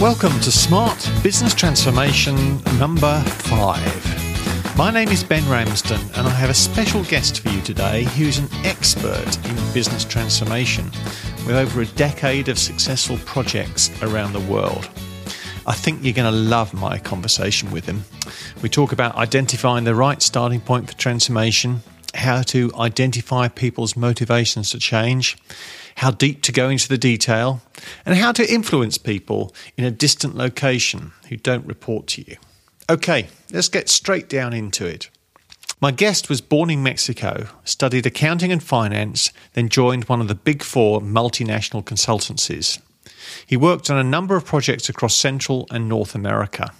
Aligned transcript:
Welcome 0.00 0.40
to 0.40 0.50
Smart 0.50 1.10
Business 1.22 1.52
Transformation 1.52 2.62
number 2.78 3.20
five. 3.20 4.74
My 4.74 4.90
name 4.90 5.10
is 5.10 5.22
Ben 5.22 5.46
Ramsden, 5.46 6.00
and 6.14 6.26
I 6.26 6.30
have 6.30 6.48
a 6.48 6.54
special 6.54 7.04
guest 7.04 7.40
for 7.40 7.50
you 7.50 7.60
today 7.60 8.04
who's 8.04 8.38
an 8.38 8.48
expert 8.64 9.36
in 9.46 9.74
business 9.74 10.06
transformation 10.06 10.86
with 11.46 11.50
over 11.50 11.82
a 11.82 11.86
decade 11.86 12.48
of 12.48 12.58
successful 12.58 13.18
projects 13.26 13.90
around 14.02 14.32
the 14.32 14.40
world. 14.50 14.88
I 15.66 15.74
think 15.74 16.02
you're 16.02 16.14
going 16.14 16.32
to 16.32 16.38
love 16.38 16.72
my 16.72 16.96
conversation 16.96 17.70
with 17.70 17.84
him. 17.84 18.04
We 18.62 18.70
talk 18.70 18.92
about 18.92 19.16
identifying 19.16 19.84
the 19.84 19.94
right 19.94 20.22
starting 20.22 20.62
point 20.62 20.88
for 20.88 20.96
transformation, 20.96 21.82
how 22.14 22.40
to 22.44 22.72
identify 22.74 23.48
people's 23.48 23.96
motivations 23.96 24.70
to 24.70 24.78
change, 24.78 25.36
how 25.96 26.10
deep 26.10 26.42
to 26.42 26.52
go 26.52 26.68
into 26.68 26.88
the 26.88 26.98
detail, 26.98 27.62
and 28.04 28.16
how 28.16 28.32
to 28.32 28.52
influence 28.52 28.98
people 28.98 29.54
in 29.76 29.84
a 29.84 29.90
distant 29.90 30.34
location 30.34 31.12
who 31.28 31.36
don't 31.36 31.66
report 31.66 32.06
to 32.08 32.22
you. 32.22 32.36
Okay, 32.88 33.28
let's 33.52 33.68
get 33.68 33.88
straight 33.88 34.28
down 34.28 34.52
into 34.52 34.86
it. 34.86 35.08
My 35.80 35.92
guest 35.92 36.28
was 36.28 36.42
born 36.42 36.68
in 36.68 36.82
Mexico, 36.82 37.46
studied 37.64 38.04
accounting 38.04 38.52
and 38.52 38.62
finance, 38.62 39.32
then 39.54 39.70
joined 39.70 40.04
one 40.04 40.20
of 40.20 40.28
the 40.28 40.34
big 40.34 40.62
four 40.62 41.00
multinational 41.00 41.82
consultancies. 41.82 42.78
He 43.46 43.56
worked 43.56 43.90
on 43.90 43.96
a 43.96 44.04
number 44.04 44.36
of 44.36 44.44
projects 44.44 44.88
across 44.88 45.14
Central 45.14 45.66
and 45.70 45.88
North 45.88 46.14
America. 46.14 46.72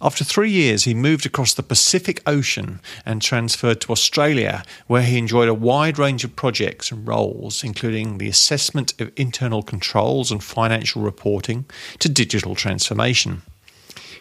After 0.00 0.24
three 0.24 0.50
years, 0.50 0.84
he 0.84 0.94
moved 0.94 1.26
across 1.26 1.54
the 1.54 1.62
Pacific 1.62 2.22
Ocean 2.26 2.80
and 3.04 3.20
transferred 3.20 3.80
to 3.82 3.92
Australia, 3.92 4.62
where 4.86 5.02
he 5.02 5.18
enjoyed 5.18 5.48
a 5.48 5.54
wide 5.54 5.98
range 5.98 6.24
of 6.24 6.36
projects 6.36 6.90
and 6.90 7.06
roles, 7.06 7.64
including 7.64 8.18
the 8.18 8.28
assessment 8.28 8.98
of 9.00 9.12
internal 9.16 9.62
controls 9.62 10.30
and 10.30 10.42
financial 10.42 11.02
reporting 11.02 11.64
to 11.98 12.08
digital 12.08 12.54
transformation. 12.54 13.42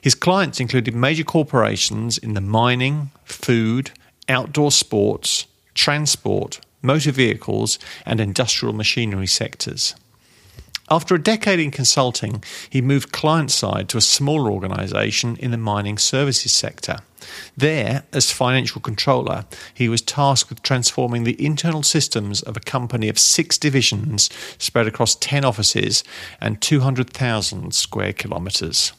His 0.01 0.15
clients 0.15 0.59
included 0.59 0.93
major 0.93 1.23
corporations 1.23 2.17
in 2.17 2.33
the 2.33 2.41
mining, 2.41 3.11
food, 3.23 3.91
outdoor 4.29 4.71
sports, 4.71 5.45
transport, 5.73 6.59
motor 6.81 7.11
vehicles, 7.11 7.79
and 8.05 8.19
industrial 8.19 8.73
machinery 8.73 9.27
sectors. 9.27 9.95
After 10.89 11.15
a 11.15 11.21
decade 11.21 11.59
in 11.59 11.71
consulting, 11.71 12.43
he 12.69 12.79
moved 12.79 13.11
client 13.11 13.49
side 13.49 13.89
to 13.89 13.97
a 13.97 14.01
smaller 14.01 14.51
organisation 14.51 15.35
in 15.37 15.49
the 15.49 15.57
mining 15.57 15.97
services 15.97 16.51
sector. 16.51 16.97
There, 17.57 18.03
as 18.13 18.31
financial 18.31 18.79
controller, 18.81 19.45
he 19.73 19.89
was 19.89 20.03
tasked 20.03 20.49
with 20.49 20.61
transforming 20.61 21.23
the 21.23 21.43
internal 21.43 21.81
systems 21.81 22.43
of 22.43 22.55
a 22.55 22.59
company 22.59 23.09
of 23.09 23.17
six 23.17 23.57
divisions 23.57 24.29
spread 24.59 24.85
across 24.85 25.15
10 25.15 25.43
offices 25.43 26.03
and 26.39 26.61
200,000 26.61 27.73
square 27.73 28.13
kilometres. 28.13 28.93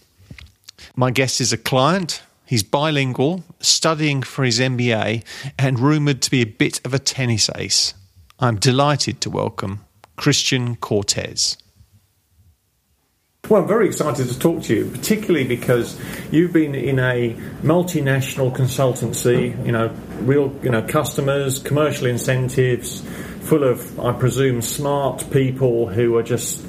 My 0.96 1.12
guest 1.12 1.40
is 1.40 1.52
a 1.52 1.58
client. 1.58 2.20
He's 2.46 2.64
bilingual, 2.64 3.44
studying 3.60 4.24
for 4.24 4.44
his 4.44 4.58
MBA, 4.58 5.22
and 5.56 5.78
rumoured 5.78 6.20
to 6.22 6.32
be 6.32 6.42
a 6.42 6.46
bit 6.46 6.80
of 6.84 6.92
a 6.92 6.98
tennis 6.98 7.48
ace. 7.54 7.94
I'm 8.40 8.56
delighted 8.56 9.20
to 9.20 9.30
welcome 9.30 9.84
Christian 10.16 10.74
Cortes. 10.74 11.56
Well, 13.48 13.62
I'm 13.62 13.68
very 13.68 13.86
excited 13.86 14.26
to 14.26 14.36
talk 14.36 14.64
to 14.64 14.74
you, 14.74 14.90
particularly 14.90 15.46
because 15.46 15.96
you've 16.32 16.52
been 16.52 16.74
in 16.74 16.98
a 16.98 17.32
multinational 17.62 18.52
consultancy, 18.52 19.64
you 19.64 19.70
know, 19.70 19.94
real, 20.22 20.52
you 20.64 20.70
know, 20.70 20.82
customers, 20.82 21.60
commercial 21.60 22.08
incentives, 22.08 23.02
full 23.42 23.62
of, 23.62 24.00
I 24.00 24.12
presume, 24.14 24.62
smart 24.62 25.30
people 25.30 25.86
who 25.86 26.16
are 26.16 26.24
just 26.24 26.66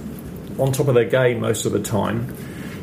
on 0.60 0.72
top 0.72 0.88
of 0.88 0.94
their 0.94 1.10
game 1.10 1.40
most 1.40 1.66
of 1.66 1.72
the 1.72 1.82
time. 1.82 2.36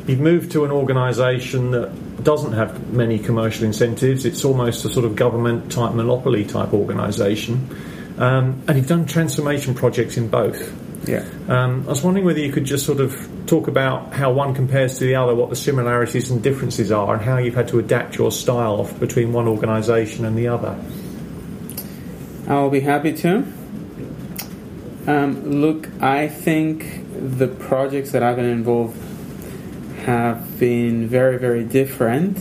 You've 0.07 0.19
moved 0.19 0.51
to 0.51 0.65
an 0.65 0.71
organisation 0.71 1.71
that 1.71 2.21
doesn't 2.21 2.51
have 2.51 2.91
many 2.91 3.17
commercial 3.17 3.63
incentives. 3.63 4.25
It's 4.25 4.43
almost 4.43 4.83
a 4.83 4.89
sort 4.89 5.05
of 5.05 5.15
government 5.15 5.71
type 5.71 5.93
monopoly 5.93 6.43
type 6.43 6.73
organisation, 6.73 7.69
um, 8.17 8.61
and 8.67 8.75
you've 8.75 8.87
done 8.87 9.05
transformation 9.05 9.73
projects 9.73 10.17
in 10.17 10.27
both. 10.27 10.84
Yeah. 11.07 11.23
Um, 11.47 11.83
I 11.85 11.89
was 11.89 12.03
wondering 12.03 12.25
whether 12.25 12.39
you 12.39 12.51
could 12.51 12.65
just 12.65 12.85
sort 12.85 12.99
of 12.99 13.15
talk 13.45 13.67
about 13.67 14.13
how 14.13 14.31
one 14.31 14.55
compares 14.55 14.97
to 14.99 15.05
the 15.05 15.15
other, 15.15 15.35
what 15.35 15.49
the 15.49 15.55
similarities 15.55 16.31
and 16.31 16.41
differences 16.41 16.91
are, 16.91 17.13
and 17.13 17.23
how 17.23 17.37
you've 17.37 17.53
had 17.53 17.67
to 17.69 17.79
adapt 17.79 18.17
your 18.17 18.31
style 18.31 18.91
between 18.99 19.31
one 19.31 19.47
organisation 19.47 20.25
and 20.25 20.37
the 20.37 20.47
other. 20.47 20.79
I'll 22.47 22.69
be 22.69 22.79
happy 22.79 23.13
to. 23.13 23.45
Um, 25.07 25.61
look, 25.61 25.89
I 26.01 26.27
think 26.27 27.03
the 27.13 27.47
projects 27.47 28.11
that 28.11 28.23
I've 28.23 28.37
been 28.37 28.45
involved 28.45 28.97
have 30.05 30.59
been 30.59 31.07
very, 31.07 31.37
very 31.37 31.63
different. 31.63 32.37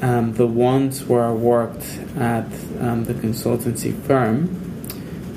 Um, 0.00 0.34
the 0.34 0.46
ones 0.46 1.04
where 1.04 1.24
I 1.24 1.32
worked 1.32 1.98
at 2.16 2.46
um, 2.80 3.04
the 3.04 3.14
consultancy 3.14 4.00
firm 4.02 4.67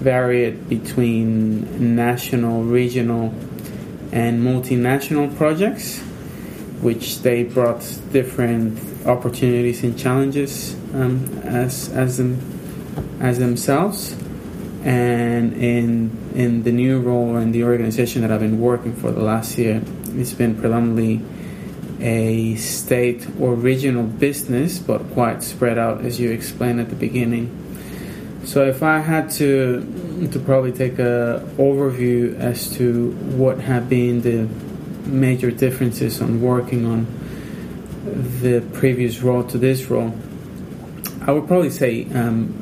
varied 0.01 0.67
between 0.67 1.95
national, 1.95 2.63
regional, 2.63 3.33
and 4.11 4.41
multinational 4.43 5.35
projects, 5.37 5.99
which 6.81 7.19
they 7.21 7.43
brought 7.43 7.81
different 8.11 8.79
opportunities 9.05 9.83
and 9.83 9.97
challenges 9.97 10.75
um, 10.93 11.23
as 11.43 11.89
as 11.89 12.17
them 12.17 12.39
as 13.19 13.37
themselves. 13.37 14.15
And 14.83 15.53
in 15.53 16.09
in 16.33 16.63
the 16.63 16.71
new 16.71 16.99
role 16.99 17.37
in 17.37 17.51
the 17.51 17.63
organization 17.63 18.23
that 18.23 18.31
I've 18.31 18.39
been 18.39 18.59
working 18.59 18.95
for 18.95 19.11
the 19.11 19.21
last 19.21 19.57
year, 19.57 19.81
it's 20.15 20.33
been 20.33 20.55
predominantly 20.55 21.21
a 21.99 22.55
state 22.55 23.27
or 23.39 23.53
regional 23.53 24.03
business, 24.03 24.79
but 24.79 24.99
quite 25.11 25.43
spread 25.43 25.77
out, 25.77 26.03
as 26.03 26.19
you 26.19 26.31
explained 26.31 26.79
at 26.81 26.89
the 26.89 26.95
beginning. 26.95 27.60
So 28.43 28.65
if 28.65 28.81
I 28.83 28.99
had 28.99 29.29
to 29.31 30.27
to 30.31 30.39
probably 30.39 30.71
take 30.71 30.99
a 30.99 31.47
overview 31.57 32.37
as 32.37 32.75
to 32.77 33.11
what 33.37 33.59
have 33.59 33.87
been 33.89 34.21
the 34.21 34.47
major 35.07 35.51
differences 35.51 36.21
on 36.21 36.41
working 36.41 36.85
on 36.85 37.05
the 38.41 38.61
previous 38.73 39.21
role 39.21 39.43
to 39.43 39.57
this 39.57 39.89
role, 39.89 40.13
I 41.21 41.31
would 41.31 41.47
probably 41.47 41.69
say 41.69 42.07
um, 42.13 42.53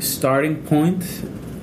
starting 0.00 0.62
point 0.62 1.04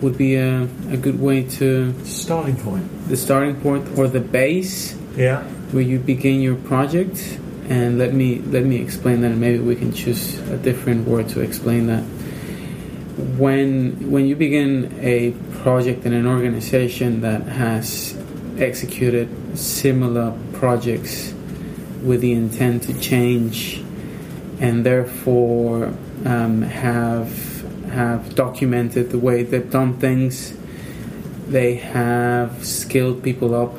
would 0.01 0.17
be 0.17 0.35
a, 0.35 0.63
a 0.89 0.97
good 0.97 1.19
way 1.19 1.43
to 1.43 1.93
starting 2.05 2.55
point. 2.57 2.85
The 3.07 3.17
starting 3.17 3.59
point 3.61 3.97
or 3.97 4.07
the 4.07 4.19
base 4.19 4.95
yeah. 5.15 5.43
where 5.71 5.83
you 5.83 5.99
begin 5.99 6.41
your 6.41 6.55
project 6.55 7.39
and 7.69 7.97
let 7.97 8.13
me 8.13 8.39
let 8.39 8.63
me 8.63 8.77
explain 8.77 9.21
that 9.21 9.31
and 9.31 9.39
maybe 9.39 9.59
we 9.59 9.75
can 9.75 9.93
choose 9.93 10.37
a 10.49 10.57
different 10.57 11.07
word 11.07 11.29
to 11.29 11.41
explain 11.41 11.87
that. 11.87 12.03
When 13.37 14.11
when 14.11 14.25
you 14.25 14.35
begin 14.35 14.97
a 14.99 15.31
project 15.61 16.05
in 16.05 16.13
an 16.13 16.25
organization 16.25 17.21
that 17.21 17.43
has 17.43 18.17
executed 18.57 19.29
similar 19.57 20.37
projects 20.53 21.33
with 22.03 22.21
the 22.21 22.31
intent 22.33 22.83
to 22.83 22.99
change 22.99 23.83
and 24.59 24.85
therefore 24.85 25.93
um, 26.25 26.61
have 26.61 27.31
have 27.89 28.35
documented 28.35 29.09
the 29.09 29.19
way 29.19 29.43
they've 29.43 29.69
done 29.69 29.97
things 29.97 30.53
they 31.47 31.75
have 31.75 32.65
skilled 32.65 33.21
people 33.21 33.53
up 33.53 33.73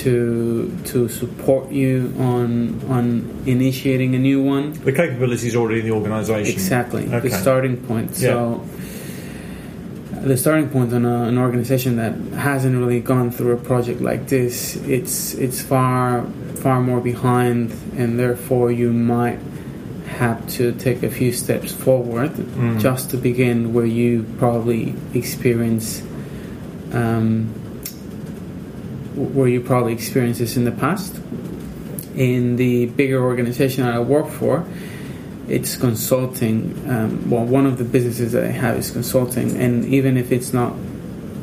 to 0.00 0.76
to 0.86 1.08
support 1.08 1.70
you 1.70 2.12
on 2.18 2.80
on 2.88 3.42
initiating 3.46 4.14
a 4.14 4.18
new 4.18 4.42
one. 4.42 4.72
The 4.72 4.92
capability 4.92 5.48
is 5.48 5.56
already 5.56 5.80
in 5.80 5.86
the 5.86 5.92
organisation. 5.92 6.52
Exactly, 6.52 7.06
okay. 7.06 7.28
the 7.28 7.30
starting 7.30 7.76
point. 7.76 8.16
So. 8.16 8.62
Yeah. 8.62 8.76
The 10.20 10.36
starting 10.36 10.68
point 10.68 10.92
on 10.92 11.06
a, 11.06 11.22
an 11.22 11.38
organization 11.38 11.96
that 11.96 12.12
hasn't 12.38 12.76
really 12.76 13.00
gone 13.00 13.30
through 13.30 13.52
a 13.52 13.56
project 13.56 14.02
like 14.02 14.28
this, 14.28 14.76
it's 14.76 15.32
it's 15.32 15.62
far 15.62 16.26
far 16.56 16.82
more 16.82 17.00
behind, 17.00 17.72
and 17.96 18.18
therefore 18.18 18.70
you 18.70 18.92
might 18.92 19.38
have 20.18 20.46
to 20.48 20.72
take 20.72 21.02
a 21.02 21.10
few 21.10 21.32
steps 21.32 21.72
forward 21.72 22.32
mm. 22.32 22.78
just 22.78 23.10
to 23.10 23.16
begin 23.16 23.72
where 23.72 23.86
you 23.86 24.26
probably 24.36 24.94
experience 25.14 26.02
um, 26.92 27.54
where 29.14 29.48
you 29.48 29.60
probably 29.60 29.92
experienced 29.92 30.40
this 30.40 30.56
in 30.56 30.64
the 30.64 30.72
past. 30.72 31.16
In 32.14 32.56
the 32.56 32.86
bigger 32.86 33.22
organization 33.22 33.84
that 33.84 33.94
I 33.94 34.00
work 34.00 34.28
for, 34.28 34.66
it's 35.48 35.76
consulting. 35.76 36.82
Um, 36.88 37.30
well, 37.30 37.44
one 37.44 37.66
of 37.66 37.78
the 37.78 37.84
businesses 37.84 38.32
that 38.32 38.44
I 38.44 38.50
have 38.50 38.76
is 38.76 38.90
consulting, 38.90 39.56
and 39.56 39.84
even 39.86 40.16
if 40.16 40.32
it's 40.32 40.52
not 40.52 40.72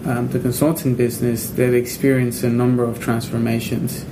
um, 0.06 0.30
the 0.32 0.40
consulting 0.40 0.96
business, 0.96 1.50
they've 1.50 1.74
experienced 1.74 2.44
a 2.44 2.50
number 2.50 2.84
of 2.84 3.00
transformations 3.00 4.06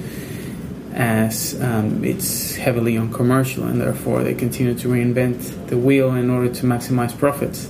as 0.93 1.61
um, 1.61 2.03
it's 2.03 2.55
heavily 2.55 2.97
on 2.97 3.11
commercial, 3.11 3.65
and 3.65 3.81
therefore 3.81 4.23
they 4.23 4.33
continue 4.33 4.73
to 4.75 4.87
reinvent 4.87 5.67
the 5.67 5.77
wheel 5.77 6.13
in 6.15 6.29
order 6.29 6.53
to 6.53 6.65
maximize 6.65 7.17
profits. 7.17 7.69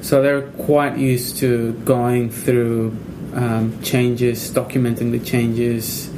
So 0.00 0.22
they're 0.22 0.42
quite 0.42 0.96
used 0.96 1.36
to 1.38 1.72
going 1.84 2.30
through 2.30 2.96
um, 3.34 3.80
changes, 3.82 4.50
documenting 4.50 5.10
the 5.12 5.18
changes, 5.18 6.08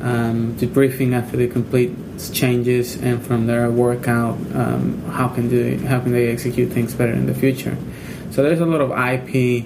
um, 0.00 0.54
debriefing 0.56 1.14
after 1.14 1.36
the 1.36 1.48
complete 1.48 1.92
changes, 2.32 2.96
and 2.96 3.24
from 3.24 3.46
there 3.46 3.70
work 3.70 4.08
out 4.08 4.34
um, 4.54 5.02
how 5.10 5.28
can 5.28 5.48
they 5.48 5.76
how 5.86 6.00
can 6.00 6.12
they 6.12 6.28
execute 6.28 6.72
things 6.72 6.94
better 6.94 7.12
in 7.12 7.26
the 7.26 7.34
future. 7.34 7.76
So 8.30 8.42
there's 8.42 8.60
a 8.60 8.66
lot 8.66 8.80
of 8.80 8.90
IP 8.90 9.64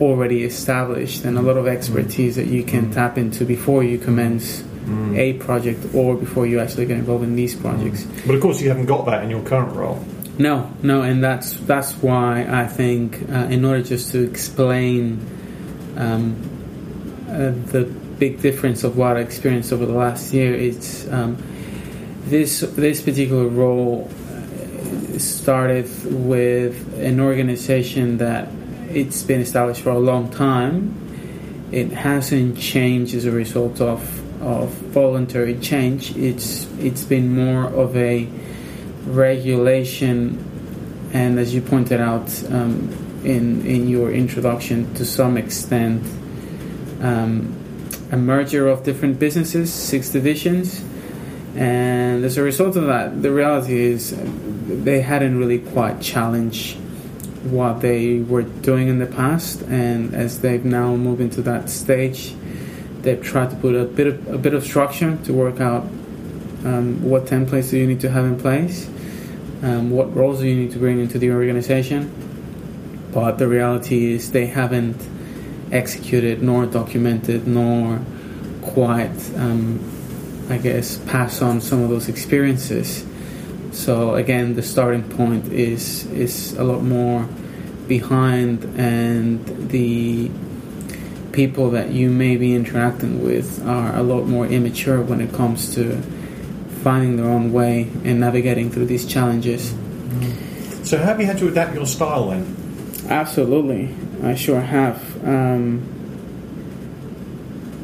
already 0.00 0.44
established 0.44 1.24
and 1.24 1.38
a 1.38 1.42
lot 1.42 1.56
of 1.56 1.66
expertise 1.66 2.36
that 2.36 2.46
you 2.46 2.62
can 2.62 2.90
tap 2.92 3.16
into 3.16 3.44
before 3.44 3.82
you 3.82 3.98
commence 3.98 4.62
Mm. 4.86 5.18
a 5.18 5.32
project 5.32 5.84
or 5.94 6.14
before 6.14 6.46
you 6.46 6.60
actually 6.60 6.86
get 6.86 6.96
involved 6.96 7.24
in 7.24 7.34
these 7.34 7.56
projects. 7.56 8.04
But 8.24 8.36
of 8.36 8.40
course, 8.40 8.62
you 8.62 8.68
haven't 8.68 8.86
got 8.86 9.04
that 9.06 9.24
in 9.24 9.30
your 9.30 9.42
current 9.42 9.74
role. 9.74 9.98
No, 10.38 10.70
no, 10.80 11.02
and 11.02 11.24
that's 11.24 11.54
that's 11.66 11.94
why 11.94 12.46
I 12.48 12.68
think 12.68 13.20
uh, 13.28 13.48
in 13.50 13.64
order 13.64 13.82
just 13.82 14.12
to 14.12 14.22
explain 14.22 15.18
um, 15.96 16.36
uh, 17.28 17.50
the 17.72 17.84
big 18.18 18.40
difference 18.40 18.84
of 18.84 18.96
what 18.96 19.16
I 19.16 19.20
experienced 19.20 19.72
over 19.72 19.84
the 19.84 19.92
last 19.92 20.32
year, 20.32 20.54
is 20.54 21.08
um, 21.10 21.36
this 22.24 22.60
this 22.60 23.02
particular 23.02 23.48
role 23.48 24.08
uh, 24.08 25.18
started 25.18 25.88
with 26.04 26.98
an 26.98 27.20
organization 27.20 28.18
that 28.18 28.48
it's 28.90 29.22
been 29.22 29.40
established 29.40 29.82
for 29.82 29.90
a 29.90 29.98
long 29.98 30.30
time. 30.30 31.02
It 31.72 31.90
hasn't 31.90 32.58
changed 32.58 33.14
as 33.14 33.24
a 33.24 33.30
result 33.30 33.80
of 33.80 34.00
of 34.42 34.70
voluntary 34.70 35.58
change. 35.58 36.16
It's 36.16 36.66
it's 36.78 37.04
been 37.04 37.34
more 37.34 37.64
of 37.64 37.96
a 37.96 38.28
regulation, 39.06 41.10
and 41.12 41.38
as 41.38 41.54
you 41.54 41.60
pointed 41.60 42.00
out 42.00 42.30
um, 42.50 43.05
in 43.26 43.66
in 43.66 43.88
your 43.88 44.12
introduction, 44.12 44.94
to 44.94 45.04
some 45.04 45.36
extent, 45.36 46.02
um, 47.02 47.52
a 48.12 48.16
merger 48.16 48.68
of 48.68 48.84
different 48.84 49.18
businesses, 49.18 49.72
six 49.72 50.10
divisions, 50.10 50.82
and 51.56 52.24
as 52.24 52.38
a 52.38 52.42
result 52.42 52.76
of 52.76 52.86
that, 52.86 53.22
the 53.22 53.32
reality 53.32 53.78
is 53.78 54.16
they 54.84 55.00
hadn't 55.00 55.38
really 55.38 55.58
quite 55.58 56.00
challenged 56.00 56.76
what 57.50 57.80
they 57.80 58.20
were 58.20 58.42
doing 58.42 58.88
in 58.88 58.98
the 58.98 59.06
past, 59.06 59.62
and 59.62 60.14
as 60.14 60.40
they've 60.40 60.64
now 60.64 60.94
moved 60.94 61.20
into 61.20 61.42
that 61.42 61.68
stage, 61.68 62.34
they've 63.02 63.22
tried 63.22 63.50
to 63.50 63.56
put 63.56 63.74
a 63.74 63.84
bit 63.84 64.06
of 64.06 64.28
a 64.28 64.38
bit 64.38 64.54
of 64.54 64.62
structure 64.64 65.18
to 65.24 65.32
work 65.32 65.60
out 65.60 65.82
um, 66.64 67.02
what 67.02 67.26
templates 67.26 67.70
do 67.70 67.78
you 67.78 67.86
need 67.88 68.00
to 68.00 68.10
have 68.10 68.24
in 68.24 68.38
place, 68.38 68.86
um, 69.64 69.90
what 69.90 70.14
roles 70.14 70.38
do 70.40 70.46
you 70.46 70.54
need 70.54 70.70
to 70.70 70.78
bring 70.78 71.00
into 71.00 71.18
the 71.18 71.32
organization. 71.32 72.25
But 73.16 73.38
the 73.38 73.48
reality 73.48 74.12
is 74.12 74.32
they 74.32 74.44
haven't 74.44 75.00
executed 75.72 76.42
nor 76.42 76.66
documented 76.66 77.48
nor 77.48 77.98
quite, 78.60 79.16
um, 79.36 79.80
I 80.50 80.58
guess, 80.58 80.98
pass 80.98 81.40
on 81.40 81.62
some 81.62 81.80
of 81.80 81.88
those 81.88 82.10
experiences. 82.10 83.06
So 83.72 84.16
again, 84.16 84.54
the 84.54 84.62
starting 84.62 85.02
point 85.02 85.50
is 85.50 86.04
is 86.12 86.52
a 86.58 86.64
lot 86.64 86.82
more 86.82 87.26
behind, 87.88 88.64
and 88.76 89.70
the 89.70 90.30
people 91.32 91.70
that 91.70 91.92
you 91.92 92.10
may 92.10 92.36
be 92.36 92.54
interacting 92.54 93.24
with 93.24 93.66
are 93.66 93.96
a 93.96 94.02
lot 94.02 94.26
more 94.26 94.46
immature 94.46 95.00
when 95.00 95.22
it 95.22 95.32
comes 95.32 95.74
to 95.74 95.96
finding 96.84 97.16
their 97.16 97.30
own 97.30 97.50
way 97.50 97.88
and 98.04 98.20
navigating 98.20 98.70
through 98.70 98.84
these 98.84 99.06
challenges. 99.06 99.74
So, 100.82 100.98
have 100.98 101.18
you 101.18 101.24
had 101.24 101.38
to 101.38 101.48
adapt 101.48 101.74
your 101.74 101.86
style 101.86 102.28
then? 102.28 102.65
Absolutely, 103.08 103.94
I 104.22 104.34
sure 104.34 104.60
have. 104.60 105.26
Um, 105.26 105.92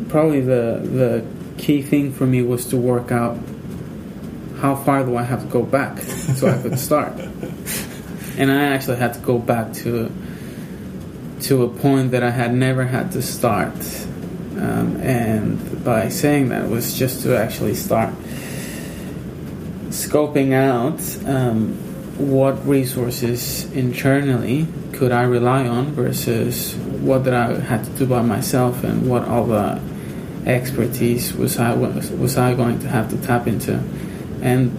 probably 0.09 0.41
the 0.41 0.81
the 0.83 1.25
key 1.63 1.81
thing 1.81 2.13
for 2.13 2.27
me 2.27 2.43
was 2.43 2.67
to 2.67 2.77
work 2.77 3.13
out 3.13 3.39
how 4.59 4.75
far 4.75 5.05
do 5.05 5.17
I 5.17 5.23
have 5.23 5.43
to 5.43 5.49
go 5.49 5.63
back 5.63 5.99
so 6.01 6.49
I 6.49 6.61
could 6.61 6.79
start. 6.79 7.15
And 8.39 8.51
I 8.51 8.73
actually 8.73 8.97
had 8.97 9.13
to 9.13 9.21
go 9.21 9.39
back 9.39 9.75
to 9.85 10.11
to 11.43 11.65
a 11.65 11.69
point 11.69 12.13
that 12.13 12.23
I 12.23 12.31
had 12.31 12.55
never 12.55 12.83
had 12.83 13.13
to 13.13 13.21
start. 13.21 13.75
Um, 14.57 14.97
and 15.03 15.85
by 15.85 16.09
saying 16.09 16.49
that 16.49 16.71
was 16.71 16.99
just 16.99 17.23
to 17.25 17.37
actually 17.37 17.75
start 17.75 18.15
scoping 19.91 20.55
out 20.55 20.99
um, 21.29 21.75
what 22.17 22.67
resources 22.67 23.71
internally 23.73 24.67
could 25.02 25.10
I 25.10 25.25
rely 25.25 25.66
on 25.66 25.87
versus 25.94 26.76
what 26.76 27.25
did 27.25 27.34
I 27.34 27.58
had 27.58 27.82
to 27.82 27.90
do 27.90 28.06
by 28.06 28.22
myself 28.22 28.84
and 28.84 29.10
what 29.10 29.25
other 29.25 29.82
expertise 30.46 31.34
was 31.34 31.58
I 31.58 31.75
was, 31.75 32.38
I 32.38 32.54
going 32.54 32.78
to 32.78 32.88
have 32.88 33.10
to 33.10 33.16
tap 33.20 33.49
into? 33.49 33.82
And 34.43 34.70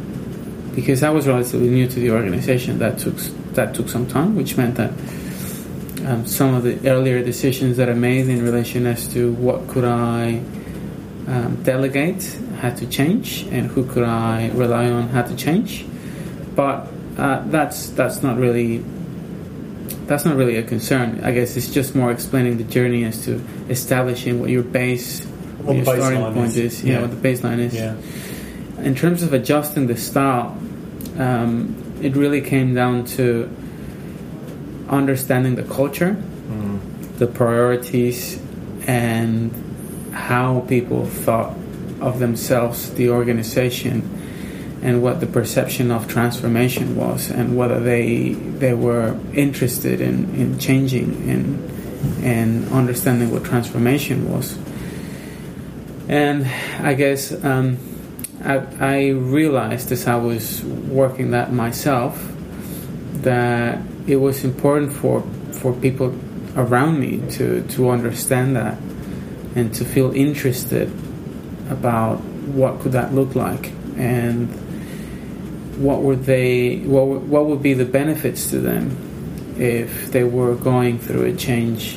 because 0.74 1.04
I 1.04 1.10
was 1.10 1.28
relatively 1.28 1.68
new 1.68 1.90
to 1.90 2.00
the 2.00 2.12
organization 2.12 2.80
that 2.80 3.00
took 3.00 3.18
that 3.58 3.76
took 3.76 3.90
some 3.90 4.08
time 4.08 4.38
which 4.38 4.56
meant 4.56 4.76
that 4.76 4.92
um, 6.08 6.26
some 6.26 6.54
of 6.54 6.64
the 6.64 6.80
earlier 6.90 7.22
decisions 7.22 7.76
that 7.76 7.90
I 7.90 7.94
made 7.94 8.30
in 8.30 8.46
relation 8.46 8.88
as 8.88 9.10
to 9.10 9.34
what 9.34 9.68
could 9.68 9.84
I 9.84 10.42
um, 11.28 11.60
delegate 11.64 12.24
had 12.62 12.78
to 12.78 12.88
change 12.88 13.44
and 13.52 13.68
who 13.68 13.86
could 13.86 14.06
I 14.06 14.52
rely 14.52 14.90
on 14.90 15.10
had 15.10 15.28
to 15.28 15.36
change. 15.36 15.86
But 16.56 16.88
uh, 17.18 17.44
that's 17.48 17.90
that's 17.90 18.24
not 18.24 18.38
really 18.38 18.86
that's 20.08 20.26
not 20.26 20.36
really 20.36 20.58
a 20.58 20.64
concern 20.64 21.22
I 21.24 21.32
guess 21.32 21.56
it's 21.58 21.68
just 21.68 21.96
more 21.96 22.12
explaining 22.12 22.58
the 22.58 22.64
journey 22.66 23.04
as 23.06 23.24
to 23.26 23.42
establishing 23.70 24.40
what 24.40 24.50
your 24.50 24.64
base 24.64 25.24
What 25.64 25.76
your 25.78 25.86
starting 25.86 26.22
point 26.34 26.50
is. 26.58 26.58
is, 26.58 26.84
yeah, 26.84 26.94
Yeah. 26.94 27.02
what 27.02 27.12
the 27.22 27.28
baseline 27.30 27.60
is 27.60 27.74
Yeah. 27.74 27.96
in 28.84 28.96
terms 28.96 29.24
of 29.24 29.34
adjusting 29.34 29.88
the 29.88 29.96
style, 29.98 30.58
um, 31.18 31.76
it 32.02 32.16
really 32.16 32.42
came 32.42 32.74
down 32.74 33.06
to 33.18 33.48
understanding 34.90 35.56
the 35.56 35.64
culture, 35.64 36.18
the 37.18 37.28
priorities, 37.28 38.40
and 38.88 39.52
how 40.12 40.66
people 40.68 41.06
thought 41.06 41.54
of 42.02 42.20
themselves, 42.20 42.90
the 42.96 43.10
organization, 43.10 44.02
and 44.84 45.02
what 45.02 45.22
the 45.22 45.26
perception 45.26 45.92
of 45.92 46.08
transformation 46.08 46.96
was, 46.96 47.30
and 47.32 47.58
whether 47.58 47.80
they 47.80 48.34
they 48.34 48.74
were 48.74 49.18
interested 49.34 50.02
in, 50.02 50.36
in 50.36 50.60
changing 50.60 51.30
and 51.30 52.24
and 52.24 52.68
understanding 52.70 53.32
what 53.32 53.44
transformation 53.44 54.30
was. 54.32 54.58
And 56.10 56.46
I 56.86 56.94
guess 56.96 57.32
um, 57.46 57.78
I, 58.44 58.58
I 58.80 59.08
realized 59.10 59.92
as 59.94 60.06
I 60.06 60.18
was 60.18 60.62
working 60.64 61.32
that 61.32 61.54
myself 61.54 62.30
that 63.24 63.82
it 64.06 64.18
was 64.18 64.44
important 64.44 64.92
for 64.92 65.22
for 65.54 65.72
people 65.72 66.14
around 66.58 67.00
me 67.00 67.22
to, 67.32 67.66
to 67.70 67.90
understand 67.90 68.56
that 68.56 68.78
and 69.56 69.74
to 69.74 69.86
feel 69.86 70.14
interested 70.14 70.92
about 71.70 72.18
what 72.54 72.80
could 72.82 72.92
that 72.92 73.14
look 73.14 73.34
like 73.34 73.72
and 73.98 74.50
what 75.78 76.02
would 76.02 76.26
they 76.26 76.78
what, 76.80 77.22
what 77.22 77.46
would 77.46 77.62
be 77.62 77.74
the 77.74 77.86
benefits 77.86 78.50
to 78.50 78.60
them 78.60 78.96
if 79.58 80.12
they 80.12 80.24
were 80.24 80.56
going 80.56 81.00
through 81.00 81.26
a 81.26 81.36
change 81.36 81.96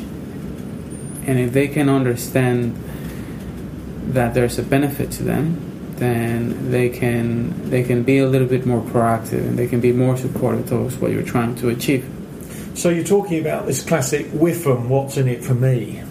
and 1.27 1.39
if 1.39 1.53
they 1.53 1.69
can 1.69 1.89
understand 1.89 2.75
that 4.15 4.35
there's 4.35 4.59
a 4.59 4.63
benefit 4.63 5.11
to 5.11 5.23
them 5.23 5.63
then 5.97 6.71
they 6.71 6.89
can 6.89 7.71
they 7.71 7.83
can 7.83 8.03
be 8.03 8.19
a 8.19 8.27
little 8.27 8.49
bit 8.49 8.67
more 8.67 8.83
proactive 8.83 9.41
and 9.41 9.59
they 9.59 9.67
can 9.67 9.81
be 9.81 9.93
more 9.93 10.17
supportive 10.17 10.69
towards 10.69 10.97
what 10.99 11.11
you're 11.11 11.23
trying 11.23 11.55
to 11.55 11.69
achieve 11.69 12.05
So 12.77 12.91
you're 12.91 13.05
talking 13.05 13.41
about 13.41 13.65
this 13.65 13.83
classic 13.83 14.27
WIFM, 14.33 14.89
what's 14.89 15.17
in 15.17 15.29
it 15.29 15.43
for 15.43 15.55
me? 15.55 16.03